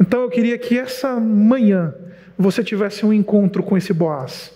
Então 0.00 0.22
eu 0.22 0.30
queria 0.30 0.56
que 0.56 0.78
essa 0.78 1.18
manhã 1.18 1.94
você 2.38 2.64
tivesse 2.64 3.04
um 3.04 3.12
encontro 3.12 3.62
com 3.62 3.76
esse 3.76 3.92
Boaz 3.92 4.52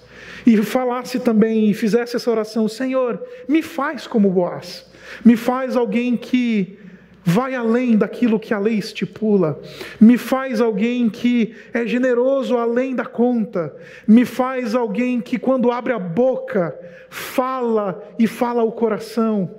e 0.46 0.56
falasse 0.58 1.18
também 1.18 1.70
e 1.70 1.74
fizesse 1.74 2.16
essa 2.16 2.30
oração: 2.30 2.68
Senhor, 2.68 3.22
me 3.48 3.62
faz 3.62 4.06
como 4.06 4.30
Boaz, 4.30 4.86
me 5.24 5.36
faz 5.36 5.76
alguém 5.76 6.16
que 6.16 6.78
vai 7.24 7.54
além 7.54 7.96
daquilo 7.96 8.38
que 8.38 8.52
a 8.52 8.58
lei 8.58 8.74
estipula, 8.74 9.58
me 9.98 10.18
faz 10.18 10.60
alguém 10.60 11.08
que 11.08 11.54
é 11.72 11.86
generoso 11.86 12.58
além 12.58 12.94
da 12.94 13.06
conta, 13.06 13.74
me 14.06 14.26
faz 14.26 14.74
alguém 14.74 15.20
que, 15.20 15.38
quando 15.38 15.72
abre 15.72 15.94
a 15.94 15.98
boca, 15.98 16.78
fala 17.08 18.02
e 18.18 18.26
fala 18.26 18.62
o 18.62 18.70
coração, 18.70 19.50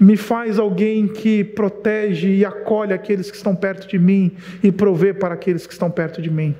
me 0.00 0.16
faz 0.16 0.58
alguém 0.58 1.06
que 1.06 1.44
protege 1.44 2.28
e 2.28 2.44
acolhe 2.44 2.92
aqueles 2.92 3.30
que 3.30 3.36
estão 3.36 3.54
perto 3.54 3.86
de 3.86 3.98
mim 3.98 4.32
e 4.62 4.72
provê 4.72 5.12
para 5.12 5.34
aqueles 5.34 5.66
que 5.66 5.72
estão 5.74 5.90
perto 5.90 6.22
de 6.22 6.30
mim, 6.30 6.54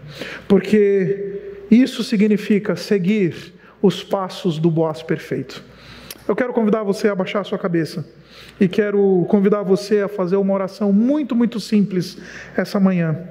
porque 0.46 1.64
isso 1.70 2.05
significa 2.05 2.77
seguir 2.77 3.55
os 3.81 4.03
passos 4.03 4.59
do 4.59 4.70
Boaz 4.70 5.03
perfeito. 5.03 5.62
Eu 6.29 6.35
quero 6.35 6.53
convidar 6.53 6.83
você 6.83 7.09
a 7.09 7.15
baixar 7.15 7.41
a 7.41 7.45
sua 7.45 7.57
cabeça 7.57 8.05
e 8.59 8.67
quero 8.67 9.25
convidar 9.29 9.62
você 9.62 10.01
a 10.01 10.09
fazer 10.09 10.35
uma 10.35 10.53
oração 10.53 10.93
muito, 10.93 11.37
muito 11.37 11.61
simples 11.61 12.19
essa 12.57 12.81
manhã. 12.81 13.29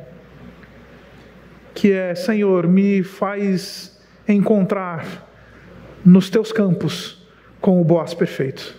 Que 1.74 1.92
é, 1.92 2.16
Senhor, 2.16 2.66
me 2.68 3.04
faz 3.04 4.00
encontrar 4.26 5.30
nos 6.06 6.30
teus 6.30 6.54
campos 6.54 7.28
com 7.60 7.82
o 7.82 7.84
Boaz 7.84 8.14
perfeito. 8.14 8.74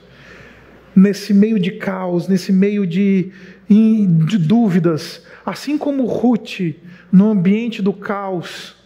Nesse 0.95 1.35
meio 1.35 1.61
de 1.61 1.73
caos, 1.73 2.27
nesse 2.27 2.55
meio 2.55 2.87
de, 2.87 3.31
de 3.69 4.39
dúvidas, 4.39 5.27
assim 5.45 5.77
como 5.77 6.07
Ruth 6.07 6.75
no 7.13 7.31
ambiente 7.31 7.83
do 7.83 7.93
caos, 7.93 8.77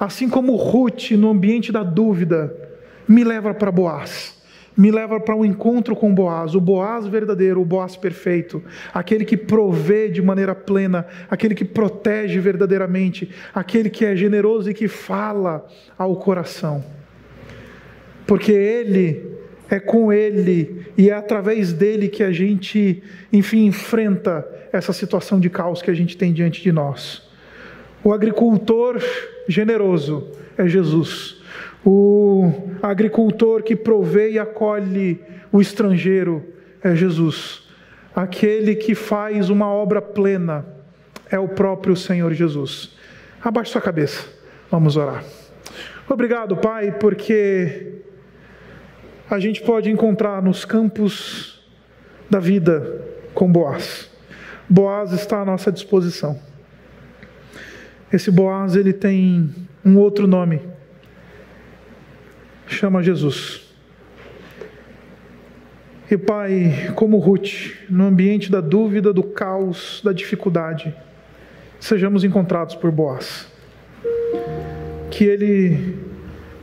assim 0.00 0.30
como 0.30 0.56
Ruth 0.56 1.10
no 1.10 1.28
ambiente 1.28 1.70
da 1.70 1.82
dúvida, 1.82 2.56
me 3.06 3.22
leva 3.22 3.52
para 3.52 3.70
Boaz 3.70 4.35
me 4.76 4.90
leva 4.90 5.18
para 5.18 5.34
um 5.34 5.44
encontro 5.44 5.96
com 5.96 6.14
Boaz, 6.14 6.54
o 6.54 6.60
Boaz 6.60 7.06
verdadeiro, 7.06 7.60
o 7.60 7.64
Boaz 7.64 7.96
perfeito, 7.96 8.62
aquele 8.92 9.24
que 9.24 9.36
provê 9.36 10.08
de 10.08 10.20
maneira 10.20 10.54
plena, 10.54 11.06
aquele 11.30 11.54
que 11.54 11.64
protege 11.64 12.38
verdadeiramente, 12.38 13.30
aquele 13.54 13.88
que 13.88 14.04
é 14.04 14.14
generoso 14.14 14.70
e 14.70 14.74
que 14.74 14.86
fala 14.86 15.66
ao 15.96 16.16
coração. 16.16 16.84
Porque 18.26 18.52
ele 18.52 19.36
é 19.70 19.80
com 19.80 20.12
ele 20.12 20.86
e 20.96 21.10
é 21.10 21.14
através 21.14 21.72
dele 21.72 22.08
que 22.08 22.22
a 22.22 22.30
gente, 22.30 23.02
enfim, 23.32 23.66
enfrenta 23.66 24.46
essa 24.72 24.92
situação 24.92 25.40
de 25.40 25.48
caos 25.48 25.80
que 25.80 25.90
a 25.90 25.94
gente 25.94 26.16
tem 26.16 26.32
diante 26.32 26.62
de 26.62 26.70
nós. 26.70 27.22
O 28.04 28.12
agricultor 28.12 29.00
generoso 29.48 30.28
é 30.58 30.68
Jesus 30.68 31.35
o 31.88 32.52
agricultor 32.82 33.62
que 33.62 33.76
provê 33.76 34.32
e 34.32 34.40
acolhe 34.40 35.22
o 35.52 35.60
estrangeiro 35.60 36.44
é 36.82 36.96
Jesus. 36.96 37.62
Aquele 38.14 38.74
que 38.74 38.92
faz 38.92 39.50
uma 39.50 39.68
obra 39.68 40.02
plena 40.02 40.66
é 41.30 41.38
o 41.38 41.46
próprio 41.46 41.94
Senhor 41.94 42.32
Jesus. 42.34 42.96
Abaixe 43.40 43.70
sua 43.70 43.80
cabeça, 43.80 44.26
vamos 44.68 44.96
orar. 44.96 45.22
Obrigado, 46.08 46.56
Pai, 46.56 46.90
porque 46.90 48.00
a 49.30 49.38
gente 49.38 49.62
pode 49.62 49.88
encontrar 49.88 50.42
nos 50.42 50.64
campos 50.64 51.64
da 52.28 52.40
vida 52.40 53.00
com 53.32 53.50
Boaz. 53.50 54.10
Boaz 54.68 55.12
está 55.12 55.42
à 55.42 55.44
nossa 55.44 55.70
disposição. 55.70 56.36
Esse 58.12 58.28
Boaz 58.28 58.74
ele 58.74 58.92
tem 58.92 59.54
um 59.84 59.98
outro 59.98 60.26
nome 60.26 60.74
chama 62.66 63.02
Jesus. 63.02 63.64
E 66.10 66.16
Pai, 66.16 66.92
como 66.94 67.18
Ruth, 67.18 67.72
no 67.90 68.04
ambiente 68.04 68.50
da 68.50 68.60
dúvida, 68.60 69.12
do 69.12 69.24
caos, 69.24 70.00
da 70.04 70.12
dificuldade, 70.12 70.94
sejamos 71.80 72.22
encontrados 72.22 72.76
por 72.76 72.92
Boaz. 72.92 73.50
Que 75.10 75.24
Ele 75.24 75.96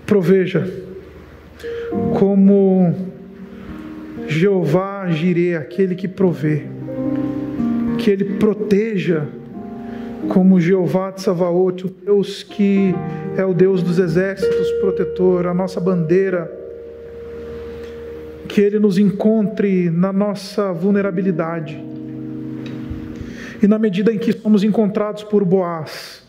proveja 0.05 0.65
como 2.17 3.11
Jeová 4.27 5.09
Jireh, 5.09 5.55
aquele 5.55 5.95
que 5.95 6.07
provê. 6.07 6.63
Que 7.97 8.11
Ele 8.11 8.37
proteja 8.37 9.27
como 10.29 10.59
Jeová 10.59 11.11
de 11.11 11.21
Savaote, 11.21 11.85
o 11.85 11.89
Deus 11.89 12.43
que 12.43 12.93
é 13.37 13.45
o 13.45 13.53
Deus 13.53 13.81
dos 13.81 13.99
exércitos, 13.99 14.71
protetor, 14.79 15.47
a 15.47 15.53
nossa 15.53 15.79
bandeira. 15.79 16.51
Que 18.47 18.61
Ele 18.61 18.79
nos 18.79 18.97
encontre 18.97 19.89
na 19.89 20.13
nossa 20.13 20.71
vulnerabilidade. 20.71 21.83
E 23.61 23.67
na 23.67 23.79
medida 23.79 24.11
em 24.11 24.17
que 24.17 24.33
somos 24.33 24.63
encontrados 24.63 25.23
por 25.23 25.43
Boaz, 25.43 26.23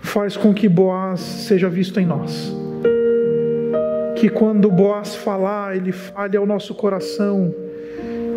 faz 0.00 0.36
com 0.36 0.54
que 0.54 0.68
Boaz 0.68 1.20
seja 1.20 1.68
visto 1.68 1.98
em 2.00 2.06
nós. 2.06 2.54
Que 4.16 4.28
quando 4.28 4.70
Boaz 4.70 5.14
falar, 5.14 5.76
ele 5.76 5.92
fale 5.92 6.36
ao 6.36 6.46
nosso 6.46 6.74
coração 6.74 7.54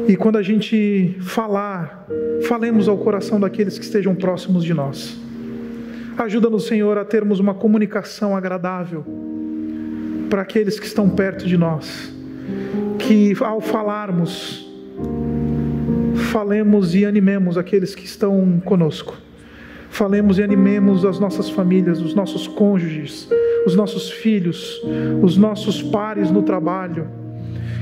e 0.08 0.16
quando 0.16 0.38
a 0.38 0.44
gente 0.44 1.16
falar, 1.22 2.08
falemos 2.48 2.88
ao 2.88 2.98
coração 2.98 3.40
daqueles 3.40 3.78
que 3.78 3.86
estejam 3.86 4.16
próximos 4.16 4.64
de 4.64 4.74
nós. 4.74 5.20
Ajuda-nos, 6.18 6.66
Senhor, 6.66 6.98
a 6.98 7.06
termos 7.06 7.40
uma 7.40 7.54
comunicação 7.54 8.36
agradável 8.36 9.06
para 10.30 10.42
aqueles 10.42 10.80
que 10.80 10.86
estão 10.86 11.10
perto 11.10 11.46
de 11.46 11.58
nós. 11.58 12.14
Que 13.00 13.34
ao 13.42 13.62
falarmos, 13.62 14.70
falemos 16.32 16.96
e 16.96 17.06
animemos 17.06 17.58
aqueles 17.58 17.96
que 17.96 18.06
estão 18.06 18.62
conosco. 18.64 19.18
Falemos 19.90 20.38
e 20.38 20.44
animemos 20.44 21.04
as 21.04 21.20
nossas 21.20 21.50
famílias, 21.50 22.00
os 22.02 22.14
nossos 22.14 22.48
cônjuges, 22.48 23.28
os 23.66 23.76
nossos 23.76 24.10
filhos, 24.10 24.82
os 25.22 25.38
nossos 25.38 25.84
pares 25.84 26.32
no 26.32 26.44
trabalho. 26.44 27.08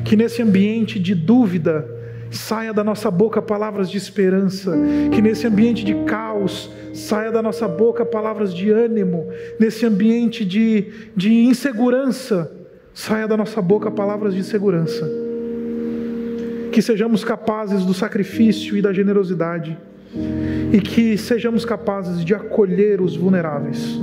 Que 0.03 0.15
nesse 0.15 0.41
ambiente 0.41 0.99
de 0.99 1.13
dúvida, 1.13 1.98
saia 2.31 2.73
da 2.73 2.83
nossa 2.83 3.09
boca 3.09 3.41
palavras 3.41 3.89
de 3.89 3.97
esperança, 3.97 4.75
que 5.13 5.21
nesse 5.21 5.47
ambiente 5.47 5.83
de 5.83 5.95
caos 6.05 6.71
saia 6.93 7.31
da 7.31 7.41
nossa 7.41 7.67
boca 7.67 8.05
palavras 8.05 8.53
de 8.53 8.69
ânimo, 8.69 9.27
nesse 9.59 9.85
ambiente 9.85 10.45
de, 10.45 10.87
de 11.15 11.33
insegurança, 11.33 12.51
saia 12.93 13.27
da 13.27 13.37
nossa 13.37 13.61
boca 13.61 13.89
palavras 13.89 14.33
de 14.33 14.43
segurança. 14.43 15.09
Que 16.71 16.81
sejamos 16.81 17.23
capazes 17.23 17.83
do 17.83 17.93
sacrifício 17.93 18.77
e 18.77 18.81
da 18.81 18.93
generosidade, 18.93 19.77
e 20.71 20.79
que 20.79 21.17
sejamos 21.17 21.65
capazes 21.65 22.23
de 22.23 22.33
acolher 22.33 23.01
os 23.01 23.15
vulneráveis, 23.15 23.99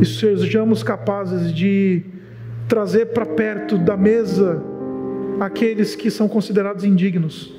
e 0.00 0.04
sejamos 0.04 0.82
capazes 0.82 1.52
de 1.52 2.02
trazer 2.68 3.06
para 3.06 3.26
perto 3.26 3.78
da 3.78 3.96
mesa 3.96 4.62
aqueles 5.40 5.94
que 5.94 6.10
são 6.10 6.28
considerados 6.28 6.84
indignos, 6.84 7.52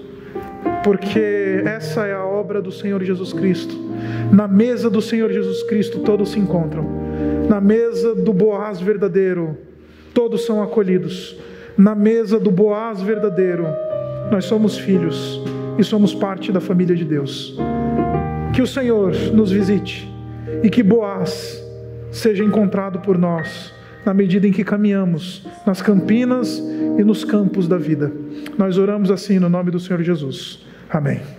porque 0.84 1.62
essa 1.66 2.06
é 2.06 2.14
a 2.14 2.24
obra 2.24 2.62
do 2.62 2.72
Senhor 2.72 3.04
Jesus 3.04 3.34
Cristo. 3.34 3.76
Na 4.32 4.48
mesa 4.48 4.90
do 4.90 5.02
Senhor 5.02 5.32
Jesus 5.32 5.64
Cristo 5.64 6.00
todos 6.00 6.32
se 6.32 6.40
encontram, 6.40 6.86
na 7.48 7.60
mesa 7.60 8.14
do 8.14 8.34
Boaz 8.34 8.80
verdadeiro, 8.80 9.58
todos 10.14 10.46
são 10.46 10.62
acolhidos, 10.62 11.38
na 11.78 11.96
mesa 11.96 12.40
do 12.40 12.52
Boaz 12.52 13.02
verdadeiro, 13.02 13.66
nós 14.32 14.46
somos 14.46 14.78
filhos 14.78 15.42
e 15.78 15.84
somos 15.84 16.14
parte 16.14 16.52
da 16.52 16.60
família 16.60 16.96
de 16.96 17.06
Deus. 17.06 17.58
Que 18.54 18.62
o 18.62 18.68
Senhor 18.68 19.14
nos 19.34 19.52
visite 19.52 20.08
e 20.62 20.70
que 20.70 20.84
Boaz 20.84 21.64
seja 22.12 22.44
encontrado 22.44 23.00
por 23.00 23.18
nós 23.18 23.74
na 24.10 24.14
medida 24.16 24.48
em 24.48 24.52
que 24.52 24.64
caminhamos 24.64 25.46
nas 25.68 25.84
campinas 25.84 26.58
e 26.98 27.04
nos 27.04 27.24
campos 27.24 27.68
da 27.68 27.78
vida. 27.78 28.12
Nós 28.58 28.76
oramos 28.76 29.12
assim 29.12 29.38
no 29.38 29.50
nome 29.50 29.70
do 29.70 29.80
Senhor 29.80 30.02
Jesus. 30.02 30.66
Amém. 30.90 31.39